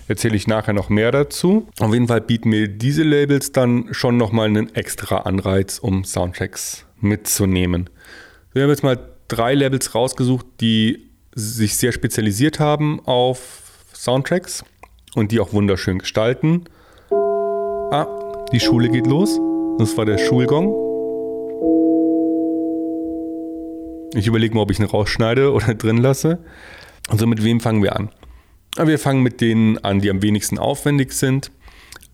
Erzähle 0.09 0.37
ich 0.37 0.47
nachher 0.47 0.75
noch 0.75 0.91
mehr 0.91 1.11
dazu. 1.13 1.67
Auf 1.81 1.93
jeden 1.93 2.09
Fall 2.09 2.21
bieten 2.21 2.51
mir 2.51 2.69
diese 2.69 3.03
Labels 3.03 3.53
dann 3.53 3.89
schon 3.93 4.17
nochmal 4.17 4.49
einen 4.49 4.75
extra 4.75 5.19
Anreiz, 5.19 5.79
um 5.79 6.05
Soundtracks 6.05 6.85
mitzunehmen. 7.01 7.89
Wir 8.53 8.63
haben 8.63 8.71
jetzt 8.71 8.83
mal 8.83 8.99
drei 9.29 9.55
Labels 9.55 9.95
rausgesucht, 9.95 10.47
die 10.61 11.11
sich 11.35 11.77
sehr 11.77 11.93
spezialisiert 11.93 12.61
haben 12.61 13.01
auf 13.07 13.63
Soundtracks 13.93 14.65
und 15.15 15.33
die 15.33 15.41
auch 15.41 15.53
wunderschön 15.53 15.99
gestalten. 15.99 16.65
Ah, 17.11 18.07
die 18.53 18.61
Schule 18.61 18.89
geht 18.89 19.07
los. 19.07 19.41
Das 19.79 19.97
war 19.97 20.05
der 20.05 20.19
Schulgong. 20.19 20.84
Ich 24.15 24.27
überlege 24.29 24.55
mal, 24.55 24.63
ob 24.63 24.71
ich 24.71 24.79
ihn 24.79 24.85
rausschneide 24.85 25.53
oder 25.53 25.75
drin 25.75 25.99
lasse. 25.99 26.39
Also 27.09 27.27
mit 27.27 27.43
wem 27.45 27.61
fangen 27.61 27.83
wir 27.83 27.97
an? 27.97 28.11
Wir 28.77 28.99
fangen 28.99 29.23
mit 29.23 29.41
denen 29.41 29.79
an, 29.79 30.01
die 30.01 30.11
am 30.11 30.23
wenigsten 30.23 30.59
aufwendig 30.59 31.13
sind. 31.13 31.51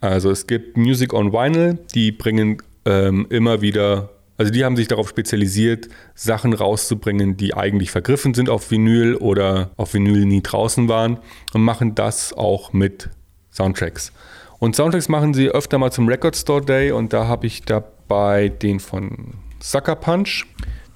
Also 0.00 0.30
es 0.30 0.46
gibt 0.46 0.76
Music 0.76 1.12
on 1.12 1.32
Vinyl, 1.32 1.78
die 1.94 2.10
bringen 2.12 2.62
ähm, 2.86 3.26
immer 3.30 3.60
wieder 3.60 4.10
Also 4.38 4.50
die 4.50 4.64
haben 4.64 4.76
sich 4.76 4.88
darauf 4.88 5.06
spezialisiert, 5.06 5.88
Sachen 6.14 6.54
rauszubringen, 6.54 7.36
die 7.36 7.52
eigentlich 7.52 7.90
vergriffen 7.90 8.32
sind 8.32 8.48
auf 8.48 8.70
Vinyl 8.70 9.16
oder 9.16 9.70
auf 9.76 9.92
Vinyl 9.92 10.24
nie 10.24 10.40
draußen 10.42 10.88
waren 10.88 11.18
und 11.52 11.62
machen 11.62 11.94
das 11.94 12.32
auch 12.32 12.72
mit 12.72 13.10
Soundtracks. 13.50 14.12
Und 14.58 14.74
Soundtracks 14.74 15.10
machen 15.10 15.34
sie 15.34 15.50
öfter 15.50 15.76
mal 15.76 15.90
zum 15.90 16.08
Record 16.08 16.36
Store 16.36 16.64
Day 16.64 16.92
und 16.92 17.12
da 17.12 17.26
habe 17.26 17.46
ich 17.46 17.64
dabei 17.64 18.48
den 18.48 18.80
von 18.80 19.34
Sucker 19.60 19.96
Punch, 19.96 20.46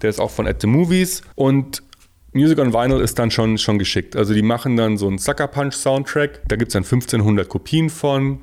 der 0.04 0.10
ist 0.10 0.20
auch 0.20 0.30
von 0.30 0.46
At 0.46 0.60
the 0.60 0.66
Movies 0.66 1.22
und 1.34 1.82
Music 2.34 2.58
on 2.58 2.74
Vinyl 2.74 3.00
ist 3.00 3.18
dann 3.18 3.30
schon, 3.30 3.56
schon 3.58 3.78
geschickt. 3.78 4.16
Also 4.16 4.34
die 4.34 4.42
machen 4.42 4.76
dann 4.76 4.98
so 4.98 5.08
einen 5.08 5.18
Sucker 5.18 5.46
Punch 5.48 5.72
Soundtrack, 5.74 6.42
da 6.46 6.56
gibt 6.56 6.68
es 6.68 6.72
dann 6.74 6.82
1500 6.82 7.48
Kopien 7.48 7.88
von. 7.88 8.40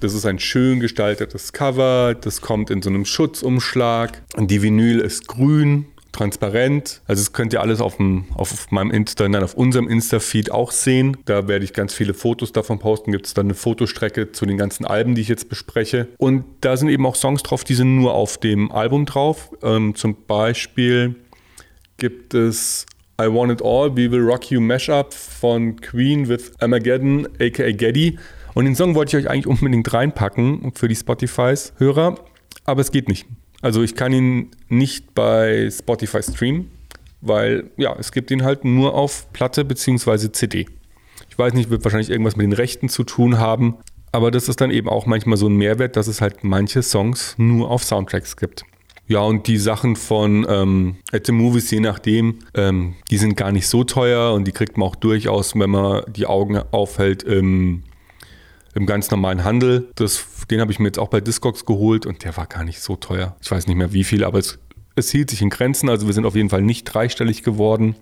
Das 0.00 0.14
ist 0.14 0.26
ein 0.26 0.38
schön 0.38 0.80
gestaltetes 0.80 1.52
Cover, 1.52 2.16
das 2.20 2.40
kommt 2.40 2.70
in 2.70 2.82
so 2.82 2.90
einem 2.90 3.04
Schutzumschlag. 3.04 4.22
Die 4.36 4.62
Vinyl 4.62 4.98
ist 4.98 5.28
grün, 5.28 5.86
transparent. 6.20 7.00
Also 7.06 7.22
das 7.22 7.32
könnt 7.32 7.52
ihr 7.52 7.60
alles 7.60 7.80
auf, 7.80 7.96
dem, 7.96 8.26
auf 8.34 8.70
meinem 8.70 8.90
Insta, 8.90 9.28
nein, 9.28 9.42
auf 9.42 9.54
unserem 9.54 9.88
Insta-Feed 9.88 10.52
auch 10.52 10.70
sehen. 10.70 11.16
Da 11.24 11.48
werde 11.48 11.64
ich 11.64 11.72
ganz 11.72 11.94
viele 11.94 12.12
Fotos 12.12 12.52
davon 12.52 12.78
posten. 12.78 13.12
Gibt 13.12 13.26
es 13.26 13.34
dann 13.34 13.46
eine 13.46 13.54
Fotostrecke 13.54 14.32
zu 14.32 14.44
den 14.44 14.58
ganzen 14.58 14.84
Alben, 14.84 15.14
die 15.14 15.22
ich 15.22 15.28
jetzt 15.28 15.48
bespreche. 15.48 16.08
Und 16.18 16.44
da 16.60 16.76
sind 16.76 16.90
eben 16.90 17.06
auch 17.06 17.16
Songs 17.16 17.42
drauf, 17.42 17.64
die 17.64 17.74
sind 17.74 17.96
nur 17.96 18.14
auf 18.14 18.36
dem 18.38 18.70
Album 18.70 19.06
drauf. 19.06 19.50
Ähm, 19.62 19.94
zum 19.94 20.16
Beispiel 20.26 21.16
gibt 21.96 22.34
es 22.34 22.86
I 23.20 23.24
Want 23.24 23.52
It 23.52 23.62
All, 23.62 23.96
We 23.96 24.10
Will 24.10 24.22
Rock 24.22 24.50
You 24.50 24.60
Mashup 24.60 25.14
von 25.14 25.80
Queen 25.80 26.28
with 26.28 26.52
Armageddon, 26.60 27.28
aka 27.40 27.70
Getty. 27.72 28.18
Und 28.54 28.66
den 28.66 28.74
Song 28.74 28.94
wollte 28.94 29.16
ich 29.16 29.24
euch 29.24 29.30
eigentlich 29.30 29.46
unbedingt 29.46 29.90
reinpacken 29.92 30.72
für 30.74 30.88
die 30.88 30.96
Spotify-Hörer, 30.96 32.16
aber 32.64 32.80
es 32.80 32.92
geht 32.92 33.08
nicht. 33.08 33.26
Also 33.62 33.82
ich 33.82 33.94
kann 33.94 34.12
ihn 34.12 34.50
nicht 34.68 35.14
bei 35.14 35.68
Spotify 35.70 36.22
streamen, 36.22 36.70
weil 37.20 37.70
ja, 37.76 37.94
es 37.98 38.12
gibt 38.12 38.30
ihn 38.30 38.42
halt 38.42 38.64
nur 38.64 38.94
auf 38.94 39.30
Platte 39.32 39.64
bzw. 39.64 40.32
CD. 40.32 40.66
Ich 41.28 41.38
weiß 41.38 41.52
nicht, 41.52 41.70
wird 41.70 41.84
wahrscheinlich 41.84 42.10
irgendwas 42.10 42.36
mit 42.36 42.44
den 42.44 42.52
Rechten 42.52 42.88
zu 42.88 43.04
tun 43.04 43.38
haben, 43.38 43.76
aber 44.12 44.30
das 44.30 44.48
ist 44.48 44.60
dann 44.60 44.70
eben 44.70 44.88
auch 44.88 45.06
manchmal 45.06 45.36
so 45.36 45.48
ein 45.48 45.56
Mehrwert, 45.56 45.96
dass 45.96 46.08
es 46.08 46.20
halt 46.20 46.42
manche 46.42 46.82
Songs 46.82 47.34
nur 47.38 47.70
auf 47.70 47.84
Soundtracks 47.84 48.36
gibt. 48.36 48.64
Ja, 49.06 49.20
und 49.20 49.48
die 49.48 49.56
Sachen 49.56 49.96
von 49.96 50.46
ähm, 50.48 50.96
At 51.12 51.26
the 51.26 51.32
Movies, 51.32 51.70
je 51.70 51.80
nachdem, 51.80 52.38
ähm, 52.54 52.94
die 53.10 53.18
sind 53.18 53.36
gar 53.36 53.50
nicht 53.50 53.66
so 53.66 53.82
teuer 53.82 54.32
und 54.32 54.46
die 54.46 54.52
kriegt 54.52 54.78
man 54.78 54.88
auch 54.88 54.94
durchaus, 54.94 55.58
wenn 55.58 55.70
man 55.70 56.04
die 56.08 56.26
Augen 56.26 56.58
aufhält, 56.70 57.24
im 57.24 57.82
im 58.74 58.86
ganz 58.86 59.10
normalen 59.10 59.44
Handel. 59.44 59.88
Das, 59.94 60.24
den 60.50 60.60
habe 60.60 60.72
ich 60.72 60.78
mir 60.78 60.86
jetzt 60.86 60.98
auch 60.98 61.08
bei 61.08 61.20
Discogs 61.20 61.64
geholt 61.64 62.06
und 62.06 62.24
der 62.24 62.36
war 62.36 62.46
gar 62.46 62.64
nicht 62.64 62.80
so 62.80 62.96
teuer. 62.96 63.36
Ich 63.42 63.50
weiß 63.50 63.66
nicht 63.66 63.76
mehr 63.76 63.92
wie 63.92 64.04
viel, 64.04 64.24
aber 64.24 64.38
es, 64.38 64.58
es 64.96 65.10
hielt 65.10 65.30
sich 65.30 65.42
in 65.42 65.50
Grenzen. 65.50 65.88
Also 65.88 66.06
wir 66.06 66.14
sind 66.14 66.26
auf 66.26 66.36
jeden 66.36 66.50
Fall 66.50 66.62
nicht 66.62 66.84
dreistellig 66.84 67.42
geworden. 67.42 67.96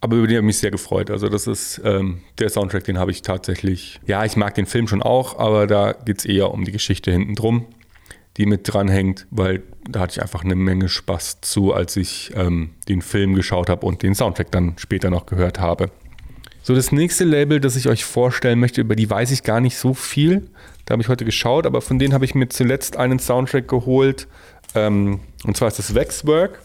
Aber 0.00 0.16
über 0.16 0.26
den 0.26 0.36
habe 0.38 0.44
ich 0.44 0.48
mich 0.48 0.58
sehr 0.58 0.72
gefreut. 0.72 1.10
Also 1.10 1.28
das 1.28 1.46
ist 1.46 1.80
ähm, 1.84 2.22
der 2.38 2.48
Soundtrack, 2.48 2.84
den 2.84 2.98
habe 2.98 3.12
ich 3.12 3.22
tatsächlich. 3.22 4.00
Ja, 4.04 4.24
ich 4.24 4.36
mag 4.36 4.54
den 4.56 4.66
Film 4.66 4.88
schon 4.88 5.00
auch, 5.00 5.38
aber 5.38 5.68
da 5.68 5.92
geht 5.92 6.18
es 6.18 6.24
eher 6.24 6.50
um 6.50 6.64
die 6.64 6.72
Geschichte 6.72 7.12
hinten 7.12 7.36
drum, 7.36 7.66
die 8.36 8.46
mit 8.46 8.62
dranhängt, 8.64 9.28
weil 9.30 9.62
da 9.88 10.00
hatte 10.00 10.14
ich 10.16 10.22
einfach 10.22 10.42
eine 10.42 10.56
Menge 10.56 10.88
Spaß 10.88 11.42
zu, 11.42 11.72
als 11.72 11.96
ich 11.96 12.32
ähm, 12.34 12.70
den 12.88 13.00
Film 13.00 13.34
geschaut 13.34 13.68
habe 13.68 13.86
und 13.86 14.02
den 14.02 14.16
Soundtrack 14.16 14.50
dann 14.50 14.74
später 14.76 15.08
noch 15.08 15.26
gehört 15.26 15.60
habe. 15.60 15.90
So, 16.64 16.76
das 16.76 16.92
nächste 16.92 17.24
Label, 17.24 17.58
das 17.58 17.74
ich 17.74 17.88
euch 17.88 18.04
vorstellen 18.04 18.60
möchte, 18.60 18.80
über 18.80 18.94
die 18.94 19.10
weiß 19.10 19.32
ich 19.32 19.42
gar 19.42 19.60
nicht 19.60 19.76
so 19.76 19.94
viel. 19.94 20.48
Da 20.84 20.92
habe 20.92 21.02
ich 21.02 21.08
heute 21.08 21.24
geschaut, 21.24 21.66
aber 21.66 21.80
von 21.80 21.98
denen 21.98 22.14
habe 22.14 22.24
ich 22.24 22.36
mir 22.36 22.48
zuletzt 22.48 22.96
einen 22.96 23.18
Soundtrack 23.18 23.66
geholt. 23.66 24.28
Ähm, 24.76 25.18
und 25.44 25.56
zwar 25.56 25.68
ist 25.68 25.80
das 25.80 25.96
Waxwork. 25.96 26.60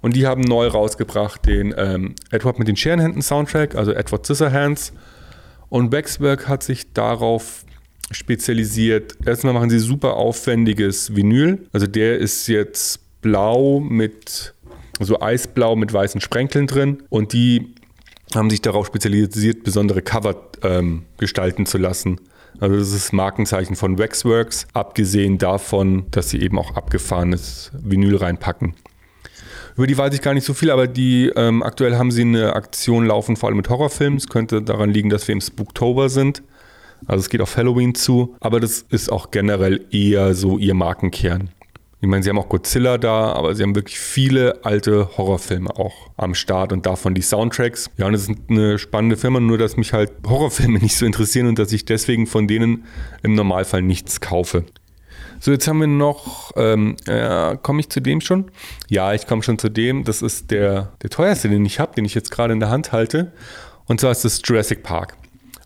Und 0.00 0.16
die 0.16 0.26
haben 0.26 0.40
neu 0.40 0.66
rausgebracht 0.66 1.46
den 1.46 1.72
ähm, 1.76 2.16
Edward 2.30 2.58
mit 2.58 2.66
den 2.66 2.76
Scherenhänden 2.76 3.22
Soundtrack, 3.22 3.76
also 3.76 3.92
Edward 3.92 4.24
Scissorhands. 4.26 4.92
Und 5.68 5.92
Waxwork 5.92 6.48
hat 6.48 6.64
sich 6.64 6.92
darauf 6.92 7.64
spezialisiert. 8.10 9.18
Erstmal 9.24 9.52
machen 9.52 9.70
sie 9.70 9.78
super 9.78 10.14
aufwendiges 10.14 11.14
Vinyl. 11.14 11.66
Also 11.72 11.86
der 11.86 12.18
ist 12.18 12.48
jetzt 12.48 13.00
blau 13.20 13.78
mit, 13.78 14.54
so 14.98 15.20
eisblau 15.20 15.76
mit 15.76 15.92
weißen 15.92 16.20
Sprenkeln 16.20 16.66
drin. 16.66 17.04
Und 17.08 17.32
die 17.32 17.74
haben 18.34 18.50
sich 18.50 18.60
darauf 18.60 18.86
spezialisiert, 18.86 19.64
besondere 19.64 20.02
Cover 20.02 20.36
ähm, 20.62 21.04
gestalten 21.18 21.66
zu 21.66 21.78
lassen. 21.78 22.20
Also 22.60 22.76
das 22.76 22.92
ist 22.92 23.12
Markenzeichen 23.12 23.76
von 23.76 23.98
Waxworks, 23.98 24.66
abgesehen 24.72 25.38
davon, 25.38 26.06
dass 26.10 26.30
sie 26.30 26.40
eben 26.40 26.58
auch 26.58 26.74
abgefahrenes 26.74 27.70
Vinyl 27.72 28.16
reinpacken. 28.16 28.74
Über 29.76 29.86
die 29.86 29.96
weiß 29.96 30.12
ich 30.12 30.22
gar 30.22 30.34
nicht 30.34 30.44
so 30.44 30.54
viel, 30.54 30.72
aber 30.72 30.88
die 30.88 31.30
ähm, 31.36 31.62
aktuell 31.62 31.96
haben 31.96 32.10
sie 32.10 32.22
eine 32.22 32.56
Aktion 32.56 33.06
laufen, 33.06 33.36
vor 33.36 33.48
allem 33.48 33.58
mit 33.58 33.68
Horrorfilmen. 33.68 34.16
Es 34.16 34.28
könnte 34.28 34.60
daran 34.60 34.90
liegen, 34.90 35.08
dass 35.08 35.28
wir 35.28 35.34
im 35.34 35.40
Spooktober 35.40 36.08
sind. 36.08 36.42
Also 37.06 37.20
es 37.20 37.28
geht 37.28 37.40
auf 37.40 37.56
Halloween 37.56 37.94
zu, 37.94 38.34
aber 38.40 38.58
das 38.58 38.84
ist 38.90 39.12
auch 39.12 39.30
generell 39.30 39.86
eher 39.92 40.34
so 40.34 40.58
ihr 40.58 40.74
Markenkern. 40.74 41.50
Ich 42.00 42.06
meine, 42.06 42.22
sie 42.22 42.30
haben 42.30 42.38
auch 42.38 42.48
Godzilla 42.48 42.96
da, 42.96 43.32
aber 43.32 43.56
sie 43.56 43.64
haben 43.64 43.74
wirklich 43.74 43.98
viele 43.98 44.64
alte 44.64 45.16
Horrorfilme 45.18 45.76
auch 45.76 46.10
am 46.16 46.34
Start 46.34 46.72
und 46.72 46.86
davon 46.86 47.14
die 47.14 47.22
Soundtracks. 47.22 47.90
Ja, 47.96 48.06
und 48.06 48.14
es 48.14 48.28
ist 48.28 48.38
eine 48.48 48.78
spannende 48.78 49.16
Firma, 49.16 49.40
nur 49.40 49.58
dass 49.58 49.76
mich 49.76 49.92
halt 49.92 50.12
Horrorfilme 50.24 50.78
nicht 50.82 50.96
so 50.96 51.04
interessieren 51.04 51.48
und 51.48 51.58
dass 51.58 51.72
ich 51.72 51.84
deswegen 51.84 52.28
von 52.28 52.46
denen 52.46 52.84
im 53.22 53.34
Normalfall 53.34 53.82
nichts 53.82 54.20
kaufe. 54.20 54.64
So, 55.40 55.50
jetzt 55.50 55.66
haben 55.66 55.80
wir 55.80 55.86
noch, 55.88 56.52
ähm, 56.56 56.96
äh, 57.06 57.56
komme 57.62 57.80
ich 57.80 57.88
zu 57.88 58.00
dem 58.00 58.20
schon? 58.20 58.50
Ja, 58.88 59.12
ich 59.12 59.26
komme 59.26 59.42
schon 59.42 59.58
zu 59.58 59.68
dem. 59.68 60.04
Das 60.04 60.22
ist 60.22 60.52
der, 60.52 60.92
der 61.02 61.10
teuerste, 61.10 61.48
den 61.48 61.64
ich 61.64 61.80
habe, 61.80 61.94
den 61.94 62.04
ich 62.04 62.14
jetzt 62.14 62.30
gerade 62.30 62.52
in 62.52 62.60
der 62.60 62.70
Hand 62.70 62.92
halte. 62.92 63.32
Und 63.86 64.00
zwar 64.00 64.12
ist 64.12 64.24
das 64.24 64.40
Jurassic 64.44 64.84
Park. 64.84 65.16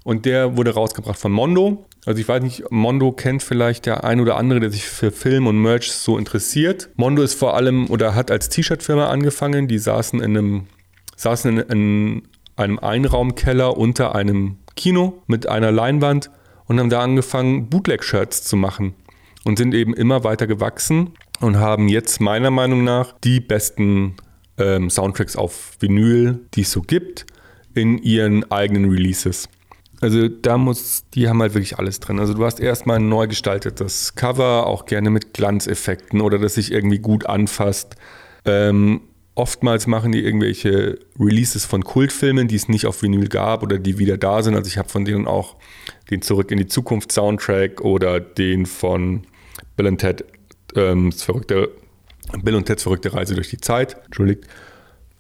Und 0.05 0.25
der 0.25 0.57
wurde 0.57 0.73
rausgebracht 0.73 1.19
von 1.19 1.33
Mondo. 1.33 1.87
Also 2.05 2.21
ich 2.21 2.27
weiß 2.27 2.43
nicht, 2.43 2.65
Mondo 2.71 3.13
kennt 3.13 3.43
vielleicht 3.43 3.87
der 3.87 4.03
ein 4.03 4.21
oder 4.21 4.37
andere, 4.37 4.59
der 4.59 4.71
sich 4.71 4.87
für 4.87 5.13
Film 5.13 5.47
und 5.47 5.61
Merch 5.61 5.93
so 5.93 6.19
interessiert. 6.19 6.91
Mondo 6.97 7.23
ist 7.23 7.35
vor 7.35 7.55
allem 7.55 7.89
oder 7.91 8.15
hat 8.15 8.31
als 8.31 8.49
T-Shirt-Firma 8.49 9.09
angefangen. 9.09 9.69
Die 9.69 9.79
saßen 9.79 10.21
in 10.21 10.37
einem, 10.37 10.67
saßen 11.17 11.59
in, 11.59 11.69
in 11.69 12.23
einem 12.57 12.79
Einraumkeller 12.81 13.77
unter 13.77 14.17
einem 14.17 14.59
Kino 14.75 15.23
mit 15.29 15.49
einer 15.49 15.71
Leinwand 15.71 16.31
und 16.67 16.81
haben 16.81 16.91
da 16.91 17.03
angefangen, 17.03 17.69
Bootleg-Shirts 17.69 18.43
zu 18.43 18.57
machen 18.57 18.95
und 19.45 19.59
sind 19.59 19.73
eben 19.73 19.95
immer 19.95 20.25
weiter 20.25 20.49
gewachsen 20.49 21.13
und 21.41 21.57
haben 21.57 21.89
jetzt 21.89 22.21
meiner 22.21 22.51
Meinung 22.51 22.83
nach 22.83 23.13
die 23.23 23.41
besten 23.41 24.17
ähm, 24.59 24.91
Soundtracks 24.91 25.37
auf 25.37 25.77
Vinyl, 25.79 26.41
die 26.55 26.63
es 26.63 26.73
so 26.73 26.83
gibt, 26.83 27.27
in 27.75 27.99
ihren 27.99 28.51
eigenen 28.51 28.91
Releases. 28.91 29.49
Also 30.03 30.27
da 30.27 30.59
muss, 30.59 31.05
die 31.15 31.29
haben 31.29 31.41
halt 31.41 31.55
wirklich 31.55 31.79
alles 31.79 32.01
drin. 32.01 32.19
Also 32.19 32.35
du 32.35 32.45
hast 32.45 32.59
erstmal 32.59 32.97
ein 32.97 33.09
neu 33.09 33.29
gestaltetes 33.29 34.17
Cover, 34.17 34.67
auch 34.67 34.85
gerne 34.85 35.11
mit 35.11 35.33
Glanzeffekten 35.33 36.21
oder 36.21 36.41
das 36.41 36.55
sich 36.55 36.73
irgendwie 36.73 36.99
gut 36.99 37.27
anfasst. 37.27 37.95
Ähm, 38.45 39.03
oftmals 39.37 39.87
machen 39.87 40.11
die 40.11 40.25
irgendwelche 40.25 40.99
Releases 41.21 41.65
von 41.67 41.85
Kultfilmen, 41.85 42.49
die 42.49 42.57
es 42.57 42.69
nicht 42.69 42.87
auf 42.87 43.01
Vinyl 43.01 43.29
gab 43.29 43.63
oder 43.63 43.79
die 43.79 44.01
wieder 44.01 44.19
da 44.19 44.43
sind. 44.43 44.57
Also 44.57 44.67
ich 44.67 44.77
habe 44.77 44.89
von 44.89 45.05
denen 45.05 45.29
auch 45.29 45.55
den 46.11 46.21
Zurück 46.21 46.51
in 46.51 46.59
die 46.59 46.67
Zukunft 46.67 47.13
Soundtrack 47.13 47.81
oder 47.83 48.19
den 48.19 48.67
von 48.67 49.23
Bill 49.77 49.87
und 49.87 49.99
Ted, 49.99 50.25
ähm, 50.75 51.13
verrückte, 51.13 51.71
Bill 52.43 52.57
und 52.57 52.67
Teds 52.67 52.83
verrückte 52.83 53.15
Reise 53.15 53.37
durch 53.37 53.51
die 53.51 53.59
Zeit. 53.59 53.99
Entschuldigt. 54.07 54.49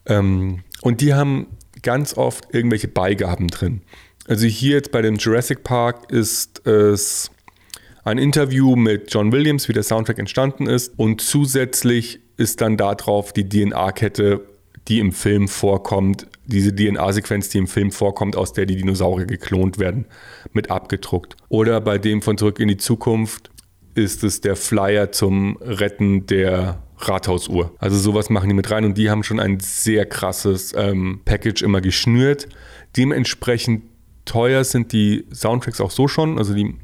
Ähm, 0.06 0.64
und 0.80 1.00
die 1.00 1.14
haben 1.14 1.46
ganz 1.82 2.16
oft 2.16 2.52
irgendwelche 2.52 2.88
Beigaben 2.88 3.46
drin. 3.46 3.82
Also 4.28 4.46
hier 4.46 4.76
jetzt 4.76 4.92
bei 4.92 5.02
dem 5.02 5.16
Jurassic 5.16 5.64
Park 5.64 6.10
ist 6.12 6.66
es 6.66 7.30
ein 8.04 8.18
Interview 8.18 8.76
mit 8.76 9.12
John 9.12 9.32
Williams, 9.32 9.68
wie 9.68 9.72
der 9.72 9.82
Soundtrack 9.82 10.18
entstanden 10.18 10.66
ist. 10.66 10.92
Und 10.96 11.20
zusätzlich 11.20 12.20
ist 12.36 12.60
dann 12.60 12.76
darauf 12.76 13.32
die 13.32 13.48
DNA-Kette, 13.48 14.40
die 14.88 14.98
im 14.98 15.12
Film 15.12 15.48
vorkommt, 15.48 16.26
diese 16.46 16.74
DNA-Sequenz, 16.74 17.48
die 17.50 17.58
im 17.58 17.68
Film 17.68 17.92
vorkommt, 17.92 18.36
aus 18.36 18.52
der 18.52 18.66
die 18.66 18.76
Dinosaurier 18.76 19.26
geklont 19.26 19.78
werden, 19.78 20.06
mit 20.52 20.70
abgedruckt. 20.70 21.36
Oder 21.48 21.80
bei 21.80 21.98
dem 21.98 22.22
von 22.22 22.36
Zurück 22.36 22.58
in 22.58 22.68
die 22.68 22.76
Zukunft 22.76 23.50
ist 23.94 24.24
es 24.24 24.40
der 24.40 24.56
Flyer 24.56 25.12
zum 25.12 25.56
Retten 25.60 26.26
der 26.26 26.82
Rathausuhr. 26.98 27.74
Also 27.78 27.98
sowas 27.98 28.30
machen 28.30 28.48
die 28.48 28.54
mit 28.54 28.70
rein 28.70 28.84
und 28.84 28.96
die 28.96 29.10
haben 29.10 29.22
schon 29.22 29.40
ein 29.40 29.60
sehr 29.60 30.06
krasses 30.06 30.72
ähm, 30.76 31.20
Package 31.24 31.62
immer 31.62 31.80
geschnürt. 31.80 32.48
Dementsprechend 32.96 33.82
teuer 34.24 34.64
sind 34.64 34.92
die 34.92 35.26
Soundtracks 35.32 35.80
auch 35.80 35.90
so 35.90 36.08
schon. 36.08 36.38
Also 36.38 36.54
die, 36.54 36.74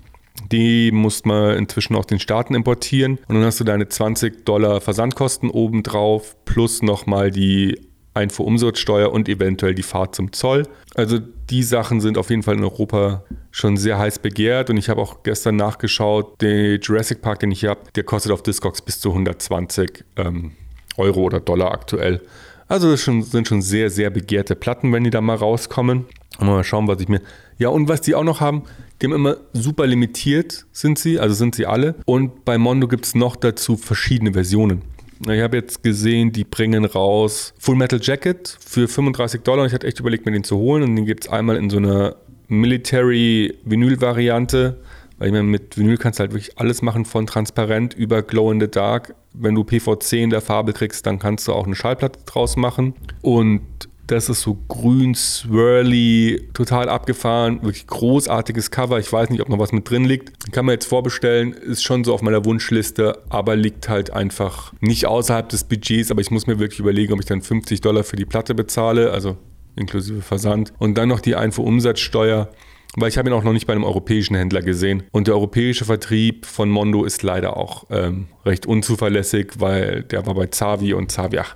die 0.50 0.90
muss 0.92 1.24
man 1.24 1.56
inzwischen 1.56 1.96
aus 1.96 2.06
den 2.06 2.20
Staaten 2.20 2.54
importieren. 2.54 3.18
Und 3.28 3.36
dann 3.36 3.44
hast 3.44 3.60
du 3.60 3.64
deine 3.64 3.88
20 3.88 4.44
Dollar 4.44 4.80
Versandkosten 4.80 5.50
obendrauf 5.50 6.36
plus 6.44 6.82
nochmal 6.82 7.30
die 7.30 7.80
Einfuhrumsatzsteuer 8.14 9.12
und 9.12 9.28
eventuell 9.28 9.74
die 9.74 9.82
Fahrt 9.82 10.14
zum 10.14 10.32
Zoll. 10.32 10.64
Also 10.94 11.18
die 11.50 11.62
Sachen 11.62 12.00
sind 12.00 12.18
auf 12.18 12.30
jeden 12.30 12.42
Fall 12.42 12.56
in 12.56 12.64
Europa 12.64 13.24
schon 13.50 13.76
sehr 13.76 13.98
heiß 13.98 14.18
begehrt 14.18 14.70
und 14.70 14.76
ich 14.76 14.88
habe 14.88 15.00
auch 15.00 15.22
gestern 15.22 15.56
nachgeschaut, 15.56 16.40
der 16.40 16.76
Jurassic 16.76 17.22
Park, 17.22 17.40
den 17.40 17.52
ich 17.52 17.64
habe, 17.64 17.80
der 17.94 18.02
kostet 18.02 18.32
auf 18.32 18.42
Discogs 18.42 18.82
bis 18.82 19.00
zu 19.00 19.10
120 19.10 20.04
ähm, 20.16 20.52
Euro 20.96 21.22
oder 21.22 21.40
Dollar 21.40 21.72
aktuell. 21.72 22.20
Also 22.66 22.90
das 22.90 23.04
sind 23.04 23.48
schon 23.48 23.62
sehr, 23.62 23.88
sehr 23.88 24.10
begehrte 24.10 24.54
Platten, 24.54 24.92
wenn 24.92 25.04
die 25.04 25.10
da 25.10 25.20
mal 25.20 25.36
rauskommen. 25.36 26.04
Mal 26.40 26.64
schauen, 26.64 26.88
was 26.88 27.00
ich 27.00 27.08
mir. 27.08 27.20
Ja, 27.58 27.70
und 27.70 27.88
was 27.88 28.00
die 28.00 28.14
auch 28.14 28.24
noch 28.24 28.40
haben, 28.40 28.62
die 29.00 29.06
haben 29.06 29.14
immer 29.14 29.36
super 29.52 29.86
limitiert, 29.86 30.66
sind 30.72 30.98
sie, 30.98 31.18
also 31.18 31.34
sind 31.34 31.54
sie 31.54 31.66
alle. 31.66 31.94
Und 32.04 32.44
bei 32.44 32.58
Mondo 32.58 32.88
gibt 32.88 33.06
es 33.06 33.14
noch 33.14 33.36
dazu 33.36 33.76
verschiedene 33.76 34.32
Versionen. 34.32 34.82
Ich 35.20 35.40
habe 35.40 35.56
jetzt 35.56 35.82
gesehen, 35.82 36.30
die 36.30 36.44
bringen 36.44 36.84
raus 36.84 37.52
Full 37.58 37.74
Metal 37.74 37.98
Jacket 38.00 38.56
für 38.64 38.86
35 38.86 39.42
Dollar. 39.42 39.66
Ich 39.66 39.72
hatte 39.72 39.88
echt 39.88 39.98
überlegt, 39.98 40.26
mir 40.26 40.32
den 40.32 40.44
zu 40.44 40.58
holen. 40.58 40.84
Und 40.84 40.94
den 40.94 41.06
gibt 41.06 41.24
es 41.24 41.30
einmal 41.30 41.56
in 41.56 41.70
so 41.70 41.78
einer 41.78 42.14
Military-Vinyl-Variante. 42.46 44.78
Weil 45.18 45.28
ich 45.28 45.32
meine, 45.32 45.44
mit 45.44 45.76
Vinyl 45.76 45.98
kannst 45.98 46.20
du 46.20 46.20
halt 46.20 46.30
wirklich 46.32 46.56
alles 46.58 46.80
machen, 46.82 47.04
von 47.04 47.26
transparent 47.26 47.94
über 47.94 48.22
Glow 48.22 48.52
in 48.52 48.60
the 48.60 48.70
Dark. 48.70 49.16
Wenn 49.32 49.56
du 49.56 49.64
PVC 49.64 50.12
in 50.12 50.30
der 50.30 50.40
Farbe 50.40 50.72
kriegst, 50.72 51.04
dann 51.06 51.18
kannst 51.18 51.48
du 51.48 51.52
auch 51.52 51.66
eine 51.66 51.74
Schallplatte 51.74 52.20
draus 52.24 52.56
machen. 52.56 52.94
Und 53.20 53.88
das 54.08 54.30
ist 54.30 54.40
so 54.40 54.58
grün, 54.68 55.14
swirly, 55.14 56.48
total 56.54 56.88
abgefahren, 56.88 57.62
wirklich 57.62 57.86
großartiges 57.86 58.70
Cover. 58.70 58.98
Ich 58.98 59.12
weiß 59.12 59.28
nicht, 59.28 59.42
ob 59.42 59.50
noch 59.50 59.58
was 59.58 59.70
mit 59.70 59.88
drin 59.88 60.04
liegt. 60.04 60.50
Kann 60.50 60.64
man 60.64 60.72
jetzt 60.72 60.86
vorbestellen, 60.86 61.52
ist 61.52 61.84
schon 61.84 62.04
so 62.04 62.14
auf 62.14 62.22
meiner 62.22 62.44
Wunschliste, 62.44 63.22
aber 63.28 63.54
liegt 63.54 63.88
halt 63.88 64.10
einfach 64.10 64.72
nicht 64.80 65.06
außerhalb 65.06 65.48
des 65.48 65.64
Budgets. 65.64 66.10
Aber 66.10 66.22
ich 66.22 66.30
muss 66.30 66.46
mir 66.46 66.58
wirklich 66.58 66.80
überlegen, 66.80 67.12
ob 67.12 67.20
ich 67.20 67.26
dann 67.26 67.42
50 67.42 67.82
Dollar 67.82 68.02
für 68.02 68.16
die 68.16 68.24
Platte 68.24 68.54
bezahle, 68.54 69.12
also 69.12 69.36
inklusive 69.76 70.22
Versand. 70.22 70.72
Und 70.78 70.96
dann 70.96 71.08
noch 71.08 71.20
die 71.20 71.36
Einfuhrumsatzsteuer. 71.36 72.48
Weil 72.96 73.10
ich 73.10 73.18
habe 73.18 73.28
ihn 73.28 73.34
auch 73.34 73.44
noch 73.44 73.52
nicht 73.52 73.66
bei 73.66 73.74
einem 73.74 73.84
europäischen 73.84 74.34
Händler 74.34 74.62
gesehen. 74.62 75.02
Und 75.12 75.26
der 75.26 75.34
europäische 75.34 75.84
Vertrieb 75.84 76.46
von 76.46 76.70
Mondo 76.70 77.04
ist 77.04 77.22
leider 77.22 77.58
auch 77.58 77.84
ähm, 77.90 78.28
recht 78.46 78.64
unzuverlässig, 78.64 79.52
weil 79.58 80.02
der 80.04 80.26
war 80.26 80.34
bei 80.34 80.46
Zavi 80.46 80.94
und 80.94 81.12
Zavi, 81.12 81.38
ach, 81.38 81.54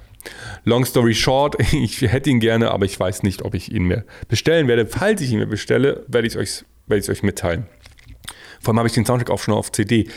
Long 0.64 0.84
story 0.84 1.14
short, 1.14 1.56
ich 1.72 2.00
hätte 2.00 2.30
ihn 2.30 2.40
gerne, 2.40 2.70
aber 2.70 2.84
ich 2.84 2.98
weiß 2.98 3.22
nicht, 3.22 3.42
ob 3.42 3.54
ich 3.54 3.72
ihn 3.72 3.84
mir 3.84 4.04
bestellen 4.28 4.68
werde. 4.68 4.86
Falls 4.86 5.20
ich 5.20 5.32
ihn 5.32 5.38
mir 5.38 5.46
bestelle, 5.46 6.04
werde 6.08 6.26
ich 6.26 6.34
es 6.36 6.64
euch, 6.90 7.08
euch 7.08 7.22
mitteilen. 7.22 7.66
Vor 8.60 8.72
allem 8.72 8.78
habe 8.78 8.88
ich 8.88 8.94
den 8.94 9.04
Soundtrack 9.04 9.30
auch 9.30 9.40
schon 9.40 9.54
auf 9.54 9.72
CD. 9.72 10.08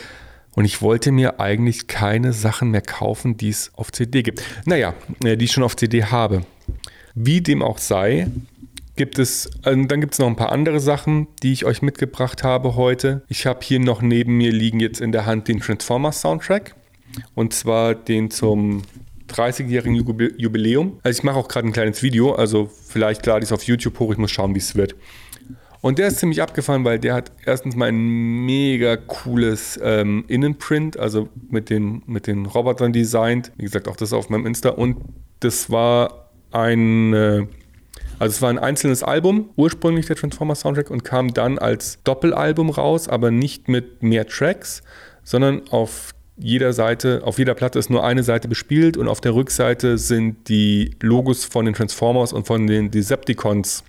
Und 0.54 0.64
ich 0.64 0.80
wollte 0.80 1.12
mir 1.12 1.38
eigentlich 1.40 1.86
keine 1.86 2.32
Sachen 2.32 2.70
mehr 2.70 2.80
kaufen, 2.80 3.36
die 3.36 3.50
es 3.50 3.72
auf 3.74 3.92
CD 3.92 4.22
gibt. 4.22 4.42
Naja, 4.64 4.94
äh, 5.22 5.36
die 5.36 5.44
ich 5.44 5.52
schon 5.52 5.64
auf 5.64 5.76
CD 5.76 6.04
habe. 6.04 6.46
Wie 7.14 7.42
dem 7.42 7.62
auch 7.62 7.78
sei, 7.78 8.28
gibt 8.96 9.18
es, 9.18 9.46
äh, 9.64 9.76
dann 9.76 10.00
gibt 10.00 10.14
es 10.14 10.18
noch 10.18 10.26
ein 10.26 10.36
paar 10.36 10.52
andere 10.52 10.80
Sachen, 10.80 11.28
die 11.42 11.52
ich 11.52 11.64
euch 11.66 11.82
mitgebracht 11.82 12.42
habe 12.42 12.74
heute. 12.74 13.22
Ich 13.28 13.46
habe 13.46 13.60
hier 13.62 13.80
noch 13.80 14.00
neben 14.00 14.38
mir 14.38 14.50
liegen 14.50 14.80
jetzt 14.80 15.00
in 15.00 15.12
der 15.12 15.26
Hand 15.26 15.48
den 15.48 15.60
Transformers 15.60 16.22
Soundtrack. 16.22 16.74
Und 17.34 17.52
zwar 17.52 17.94
den 17.94 18.30
zum 18.30 18.82
30-jährigen 19.28 19.94
Jubiläum. 19.94 21.00
Also 21.02 21.18
ich 21.18 21.24
mache 21.24 21.36
auch 21.36 21.48
gerade 21.48 21.66
ein 21.66 21.72
kleines 21.72 22.02
Video, 22.02 22.32
also 22.32 22.70
vielleicht 22.88 23.24
lade 23.26 23.40
ich 23.40 23.50
es 23.50 23.52
auf 23.52 23.62
YouTube 23.64 23.98
hoch, 23.98 24.12
ich 24.12 24.18
muss 24.18 24.30
schauen, 24.30 24.54
wie 24.54 24.58
es 24.58 24.74
wird. 24.74 24.94
Und 25.86 25.98
der 25.98 26.08
ist 26.08 26.18
ziemlich 26.18 26.42
abgefahren, 26.42 26.84
weil 26.84 26.98
der 26.98 27.14
hat 27.14 27.30
erstens 27.44 27.76
mal 27.76 27.88
ein 27.88 28.44
mega 28.44 28.96
cooles 28.96 29.78
ähm, 29.80 30.24
Innenprint, 30.26 30.98
also 30.98 31.28
mit 31.48 31.70
den, 31.70 32.02
mit 32.06 32.26
den 32.26 32.46
Robotern 32.46 32.92
designt. 32.92 33.52
Wie 33.56 33.62
gesagt, 33.62 33.86
auch 33.86 33.94
das 33.94 34.12
auf 34.12 34.28
meinem 34.28 34.46
Insta. 34.46 34.70
Und 34.70 34.96
das 35.38 35.70
war 35.70 36.30
ein, 36.50 37.14
äh, 37.14 37.46
also 38.18 38.34
es 38.34 38.42
war 38.42 38.50
ein 38.50 38.58
einzelnes 38.58 39.04
Album, 39.04 39.50
ursprünglich 39.54 40.06
der 40.06 40.16
Transformers 40.16 40.60
Soundtrack 40.60 40.90
und 40.90 41.04
kam 41.04 41.32
dann 41.32 41.56
als 41.56 42.02
Doppelalbum 42.02 42.70
raus, 42.70 43.08
aber 43.08 43.30
nicht 43.30 43.68
mit 43.68 44.02
mehr 44.02 44.26
Tracks, 44.26 44.82
sondern 45.22 45.68
auf 45.70 46.15
jeder 46.36 46.72
Seite, 46.72 47.22
auf 47.24 47.38
jeder 47.38 47.54
Platte 47.54 47.78
ist 47.78 47.90
nur 47.90 48.04
eine 48.04 48.22
Seite 48.22 48.48
bespielt 48.48 48.96
und 48.96 49.08
auf 49.08 49.20
der 49.20 49.34
Rückseite 49.34 49.98
sind 49.98 50.48
die 50.48 50.94
Logos 51.00 51.44
von 51.44 51.64
den 51.64 51.74
Transformers 51.74 52.32
und 52.32 52.46
von 52.46 52.66
den 52.66 52.90
Decepticons 52.90 53.84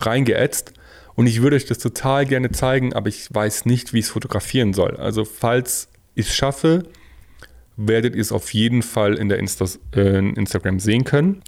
reingeätzt. 0.00 0.72
Und 1.14 1.26
ich 1.26 1.42
würde 1.42 1.56
euch 1.56 1.66
das 1.66 1.78
total 1.78 2.24
gerne 2.24 2.50
zeigen, 2.50 2.94
aber 2.94 3.08
ich 3.08 3.28
weiß 3.32 3.66
nicht, 3.66 3.92
wie 3.92 3.98
ich 3.98 4.06
es 4.06 4.10
fotografieren 4.10 4.72
soll. 4.72 4.96
Also 4.96 5.26
falls 5.26 5.88
ich 6.14 6.28
es 6.28 6.34
schaffe, 6.34 6.84
werdet 7.76 8.14
ihr 8.14 8.22
es 8.22 8.32
auf 8.32 8.54
jeden 8.54 8.82
Fall 8.82 9.14
in 9.14 9.28
der 9.28 9.38
Insta 9.38 9.66
äh, 9.94 10.18
Instagram 10.18 10.80
sehen 10.80 11.04
können. 11.04 11.42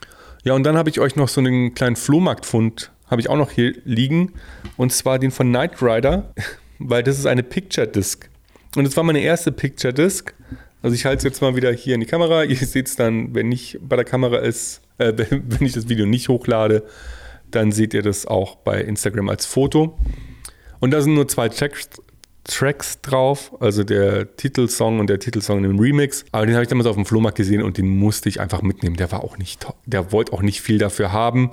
Ja, 0.44 0.54
und 0.54 0.64
dann 0.64 0.76
habe 0.76 0.90
ich 0.90 1.00
euch 1.00 1.16
noch 1.16 1.28
so 1.28 1.40
einen 1.40 1.74
kleinen 1.74 1.96
Flohmarktfund, 1.96 2.90
habe 3.06 3.20
ich 3.20 3.30
auch 3.30 3.36
noch 3.36 3.50
hier 3.50 3.74
liegen. 3.84 4.32
Und 4.76 4.92
zwar 4.92 5.18
den 5.18 5.30
von 5.30 5.48
Knight 5.48 5.80
Rider, 5.80 6.34
weil 6.78 7.02
das 7.02 7.18
ist 7.18 7.26
eine 7.26 7.42
Picture 7.42 7.86
Disc. 7.86 8.28
Und 8.76 8.86
es 8.86 8.96
war 8.96 9.04
meine 9.04 9.20
erste 9.20 9.52
Picture 9.52 9.92
Disc. 9.92 10.32
Also 10.82 10.94
ich 10.94 11.04
halte 11.04 11.18
es 11.18 11.24
jetzt 11.24 11.42
mal 11.42 11.54
wieder 11.54 11.72
hier 11.72 11.94
in 11.94 12.00
die 12.00 12.06
Kamera. 12.06 12.44
Ihr 12.44 12.56
seht 12.56 12.88
es 12.88 12.96
dann, 12.96 13.34
wenn 13.34 13.48
nicht 13.48 13.78
bei 13.82 13.96
der 13.96 14.04
Kamera 14.04 14.38
ist, 14.38 14.80
äh, 14.98 15.12
wenn 15.30 15.66
ich 15.66 15.72
das 15.72 15.88
Video 15.88 16.06
nicht 16.06 16.28
hochlade, 16.28 16.84
dann 17.50 17.70
seht 17.70 17.94
ihr 17.94 18.02
das 18.02 18.26
auch 18.26 18.56
bei 18.56 18.80
Instagram 18.80 19.28
als 19.28 19.46
Foto. 19.46 19.98
Und 20.80 20.90
da 20.90 21.00
sind 21.00 21.14
nur 21.14 21.28
zwei 21.28 21.48
Tracks, 21.48 21.88
Tracks 22.44 23.00
drauf, 23.02 23.52
also 23.60 23.84
der 23.84 24.36
Titelsong 24.36 24.98
und 24.98 25.08
der 25.08 25.20
Titelsong 25.20 25.64
im 25.64 25.78
Remix. 25.78 26.24
Aber 26.32 26.46
den 26.46 26.54
habe 26.54 26.64
ich 26.64 26.68
damals 26.68 26.88
auf 26.88 26.96
dem 26.96 27.06
Flohmarkt 27.06 27.36
gesehen 27.36 27.62
und 27.62 27.78
den 27.78 27.86
musste 27.86 28.28
ich 28.28 28.40
einfach 28.40 28.62
mitnehmen. 28.62 28.96
Der 28.96 29.12
war 29.12 29.22
auch 29.22 29.38
nicht, 29.38 29.66
der 29.86 30.10
wollte 30.10 30.32
auch 30.32 30.42
nicht 30.42 30.62
viel 30.62 30.78
dafür 30.78 31.12
haben 31.12 31.52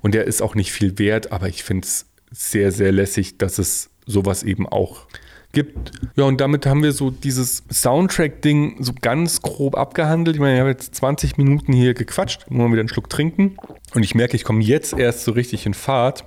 und 0.00 0.14
der 0.14 0.24
ist 0.24 0.40
auch 0.40 0.54
nicht 0.54 0.72
viel 0.72 0.98
wert, 0.98 1.32
aber 1.32 1.48
ich 1.48 1.62
finde 1.62 1.86
es 1.86 2.06
sehr, 2.30 2.72
sehr 2.72 2.92
lässig, 2.92 3.36
dass 3.36 3.58
es 3.58 3.90
sowas 4.06 4.42
eben 4.44 4.66
auch 4.66 5.06
gibt. 5.52 5.92
Ja, 6.16 6.24
und 6.24 6.40
damit 6.40 6.66
haben 6.66 6.82
wir 6.82 6.92
so 6.92 7.10
dieses 7.10 7.64
Soundtrack-Ding 7.70 8.82
so 8.82 8.92
ganz 9.00 9.42
grob 9.42 9.76
abgehandelt. 9.76 10.36
Ich 10.36 10.40
meine, 10.40 10.54
ich 10.54 10.60
habe 10.60 10.70
jetzt 10.70 10.94
20 10.94 11.36
Minuten 11.36 11.72
hier 11.72 11.94
gequatscht, 11.94 12.50
muss 12.50 12.58
mal 12.58 12.72
wieder 12.72 12.80
einen 12.80 12.88
Schluck 12.88 13.10
trinken. 13.10 13.56
Und 13.94 14.02
ich 14.02 14.14
merke, 14.14 14.36
ich 14.36 14.44
komme 14.44 14.62
jetzt 14.62 14.92
erst 14.92 15.24
so 15.24 15.32
richtig 15.32 15.66
in 15.66 15.74
Fahrt. 15.74 16.24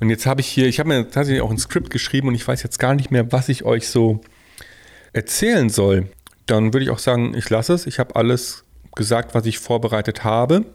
Und 0.00 0.10
jetzt 0.10 0.26
habe 0.26 0.40
ich 0.40 0.46
hier, 0.46 0.66
ich 0.66 0.78
habe 0.78 0.88
mir 0.88 1.10
tatsächlich 1.10 1.42
auch 1.42 1.50
ein 1.50 1.58
Skript 1.58 1.90
geschrieben 1.90 2.28
und 2.28 2.34
ich 2.34 2.46
weiß 2.46 2.62
jetzt 2.62 2.78
gar 2.78 2.94
nicht 2.94 3.10
mehr, 3.10 3.32
was 3.32 3.48
ich 3.48 3.64
euch 3.64 3.88
so 3.88 4.20
erzählen 5.12 5.70
soll. 5.70 6.08
Dann 6.46 6.72
würde 6.72 6.84
ich 6.84 6.90
auch 6.90 6.98
sagen, 6.98 7.34
ich 7.34 7.48
lasse 7.48 7.72
es. 7.72 7.86
Ich 7.86 7.98
habe 7.98 8.16
alles 8.16 8.64
gesagt, 8.94 9.34
was 9.34 9.46
ich 9.46 9.58
vorbereitet 9.58 10.24
habe. 10.24 10.66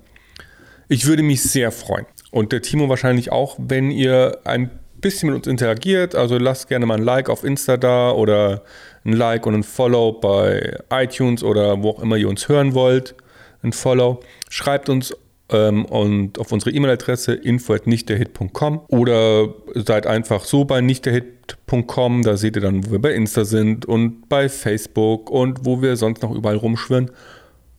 Ich 0.88 1.06
würde 1.06 1.24
mich 1.24 1.44
sehr 1.44 1.72
freuen. 1.72 2.06
Und 2.32 2.52
der 2.52 2.62
Timo 2.62 2.90
wahrscheinlich 2.90 3.32
auch, 3.32 3.58
wenn 3.60 3.92
ihr 3.92 4.40
ein 4.44 4.72
bisschen 5.02 5.30
mit 5.30 5.38
uns 5.38 5.48
interagiert. 5.48 6.16
Also 6.16 6.38
lasst 6.38 6.68
gerne 6.68 6.86
mal 6.86 6.98
ein 6.98 7.04
Like 7.04 7.30
auf 7.30 7.44
Insta 7.44 7.78
da 7.78 8.12
oder 8.12 8.64
ein 9.06 9.14
Like 9.14 9.46
und 9.46 9.56
ein 9.56 9.64
Follow 9.64 10.14
bei 10.14 10.78
iTunes 10.92 11.44
oder 11.44 11.82
wo 11.82 11.92
auch 11.92 12.02
immer 12.02 12.18
ihr 12.18 12.30
uns 12.30 12.50
hören 12.50 12.74
wollt. 12.74 13.16
Ein 13.62 13.74
Follow. 13.74 14.22
Schreibt 14.50 14.90
uns 14.90 15.14
ähm, 15.52 15.86
und 15.86 16.40
auf 16.40 16.52
unsere 16.52 16.72
E-Mail-Adresse 16.72 17.34
info.nichtderhit.com 17.34 18.82
oder 18.88 19.54
seid 19.76 20.08
einfach 20.08 20.44
so 20.44 20.66
bei 20.66 20.82
nichtderhit.com. 20.82 22.24
Da 22.24 22.38
seht 22.38 22.56
ihr 22.56 22.62
dann, 22.62 22.86
wo 22.86 22.92
wir 22.92 23.00
bei 23.00 23.14
Insta 23.14 23.46
sind 23.46 23.86
und 23.86 24.30
bei 24.30 24.50
Facebook 24.50 25.30
und 25.30 25.66
wo 25.66 25.82
wir 25.82 25.96
sonst 25.96 26.22
noch 26.22 26.32
überall 26.32 26.58
rumschwirren. 26.58 27.12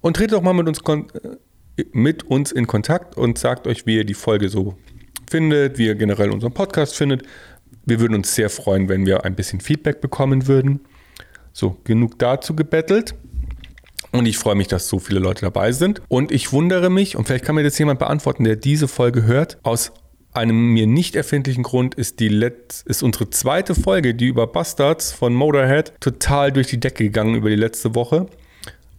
Und 0.00 0.16
tretet 0.16 0.32
doch 0.32 0.42
mal 0.42 0.54
mit 0.54 0.66
uns, 0.66 0.80
äh, 0.80 1.84
mit 1.92 2.24
uns 2.24 2.52
in 2.52 2.66
Kontakt 2.66 3.16
und 3.16 3.38
sagt 3.38 3.66
euch, 3.66 3.86
wie 3.86 3.96
ihr 3.96 4.04
die 4.04 4.14
Folge 4.14 4.48
so 4.48 4.76
findet, 5.30 5.78
wie 5.78 5.86
ihr 5.86 5.94
generell 5.94 6.30
unseren 6.30 6.52
Podcast 6.52 6.96
findet. 6.96 7.22
Wir 7.86 8.00
würden 8.00 8.14
uns 8.14 8.34
sehr 8.34 8.50
freuen, 8.50 8.88
wenn 8.88 9.06
wir 9.06 9.24
ein 9.24 9.34
bisschen 9.34 9.60
Feedback 9.60 10.00
bekommen 10.00 10.46
würden. 10.46 10.80
So, 11.52 11.76
genug 11.84 12.18
dazu 12.18 12.54
gebettelt. 12.54 13.14
Und 14.12 14.26
ich 14.26 14.38
freue 14.38 14.56
mich, 14.56 14.66
dass 14.66 14.88
so 14.88 14.98
viele 14.98 15.20
Leute 15.20 15.42
dabei 15.42 15.72
sind. 15.72 16.02
Und 16.08 16.32
ich 16.32 16.52
wundere 16.52 16.90
mich, 16.90 17.16
und 17.16 17.26
vielleicht 17.26 17.44
kann 17.44 17.54
mir 17.54 17.62
das 17.62 17.78
jemand 17.78 17.98
beantworten, 18.00 18.44
der 18.44 18.56
diese 18.56 18.88
Folge 18.88 19.22
hört, 19.22 19.58
aus 19.62 19.92
einem 20.32 20.72
mir 20.72 20.86
nicht 20.86 21.16
erfindlichen 21.16 21.62
Grund 21.62 21.94
ist, 21.94 22.20
die 22.20 22.28
Let 22.28 22.82
ist 22.86 23.02
unsere 23.02 23.30
zweite 23.30 23.74
Folge, 23.74 24.14
die 24.14 24.26
über 24.26 24.46
Bastards 24.46 25.12
von 25.12 25.34
Motorhead, 25.34 25.92
total 26.00 26.52
durch 26.52 26.68
die 26.68 26.78
Decke 26.78 27.04
gegangen 27.04 27.34
über 27.34 27.50
die 27.50 27.56
letzte 27.56 27.94
Woche. 27.94 28.26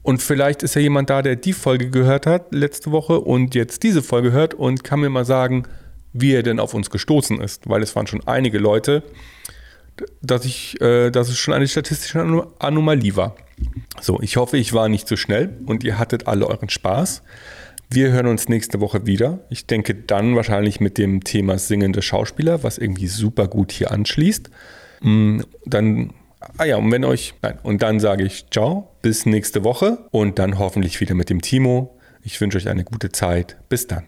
Und 0.03 0.21
vielleicht 0.21 0.63
ist 0.63 0.75
ja 0.75 0.81
jemand 0.81 1.09
da, 1.09 1.21
der 1.21 1.35
die 1.35 1.53
Folge 1.53 1.89
gehört 1.89 2.25
hat 2.25 2.53
letzte 2.53 2.91
Woche 2.91 3.19
und 3.19 3.53
jetzt 3.53 3.83
diese 3.83 4.01
Folge 4.01 4.31
hört 4.31 4.53
und 4.53 4.83
kann 4.83 4.99
mir 4.99 5.09
mal 5.09 5.25
sagen, 5.25 5.63
wie 6.13 6.33
er 6.33 6.43
denn 6.43 6.59
auf 6.59 6.73
uns 6.73 6.89
gestoßen 6.89 7.39
ist, 7.41 7.69
weil 7.69 7.81
es 7.81 7.95
waren 7.95 8.07
schon 8.07 8.25
einige 8.27 8.57
Leute, 8.57 9.03
dass, 10.21 10.45
ich, 10.45 10.79
äh, 10.81 11.11
dass 11.11 11.29
es 11.29 11.37
schon 11.37 11.53
eine 11.53 11.67
statistische 11.67 12.47
Anomalie 12.59 13.15
war. 13.15 13.35
So, 13.99 14.19
ich 14.21 14.37
hoffe, 14.37 14.57
ich 14.57 14.73
war 14.73 14.89
nicht 14.89 15.07
zu 15.07 15.15
so 15.15 15.19
schnell 15.19 15.57
und 15.65 15.83
ihr 15.83 15.99
hattet 15.99 16.27
alle 16.27 16.47
euren 16.47 16.69
Spaß. 16.69 17.21
Wir 17.89 18.11
hören 18.11 18.27
uns 18.27 18.47
nächste 18.47 18.79
Woche 18.79 19.05
wieder. 19.05 19.39
Ich 19.49 19.65
denke 19.65 19.93
dann 19.93 20.35
wahrscheinlich 20.35 20.79
mit 20.79 20.97
dem 20.97 21.23
Thema 21.23 21.59
singende 21.59 22.01
Schauspieler, 22.01 22.63
was 22.63 22.77
irgendwie 22.77 23.07
super 23.07 23.47
gut 23.47 23.71
hier 23.71 23.91
anschließt. 23.91 24.49
Mm, 25.01 25.41
dann, 25.65 26.13
ah 26.57 26.63
ja, 26.63 26.77
und 26.77 26.89
wenn 26.91 27.03
euch, 27.03 27.33
nein, 27.41 27.59
und 27.63 27.81
dann 27.81 27.99
sage 27.99 28.23
ich 28.23 28.45
ciao, 28.49 28.95
bis 29.01 29.25
nächste 29.25 29.63
Woche 29.63 30.05
und 30.11 30.39
dann 30.39 30.57
hoffentlich 30.57 31.01
wieder 31.01 31.15
mit 31.15 31.29
dem 31.29 31.41
Timo 31.41 31.97
Ich 32.23 32.39
wünsche 32.39 32.57
euch 32.57 32.69
eine 32.69 32.85
gute 32.85 33.11
Zeit. 33.11 33.57
Bis 33.67 33.87
dann. 33.87 34.05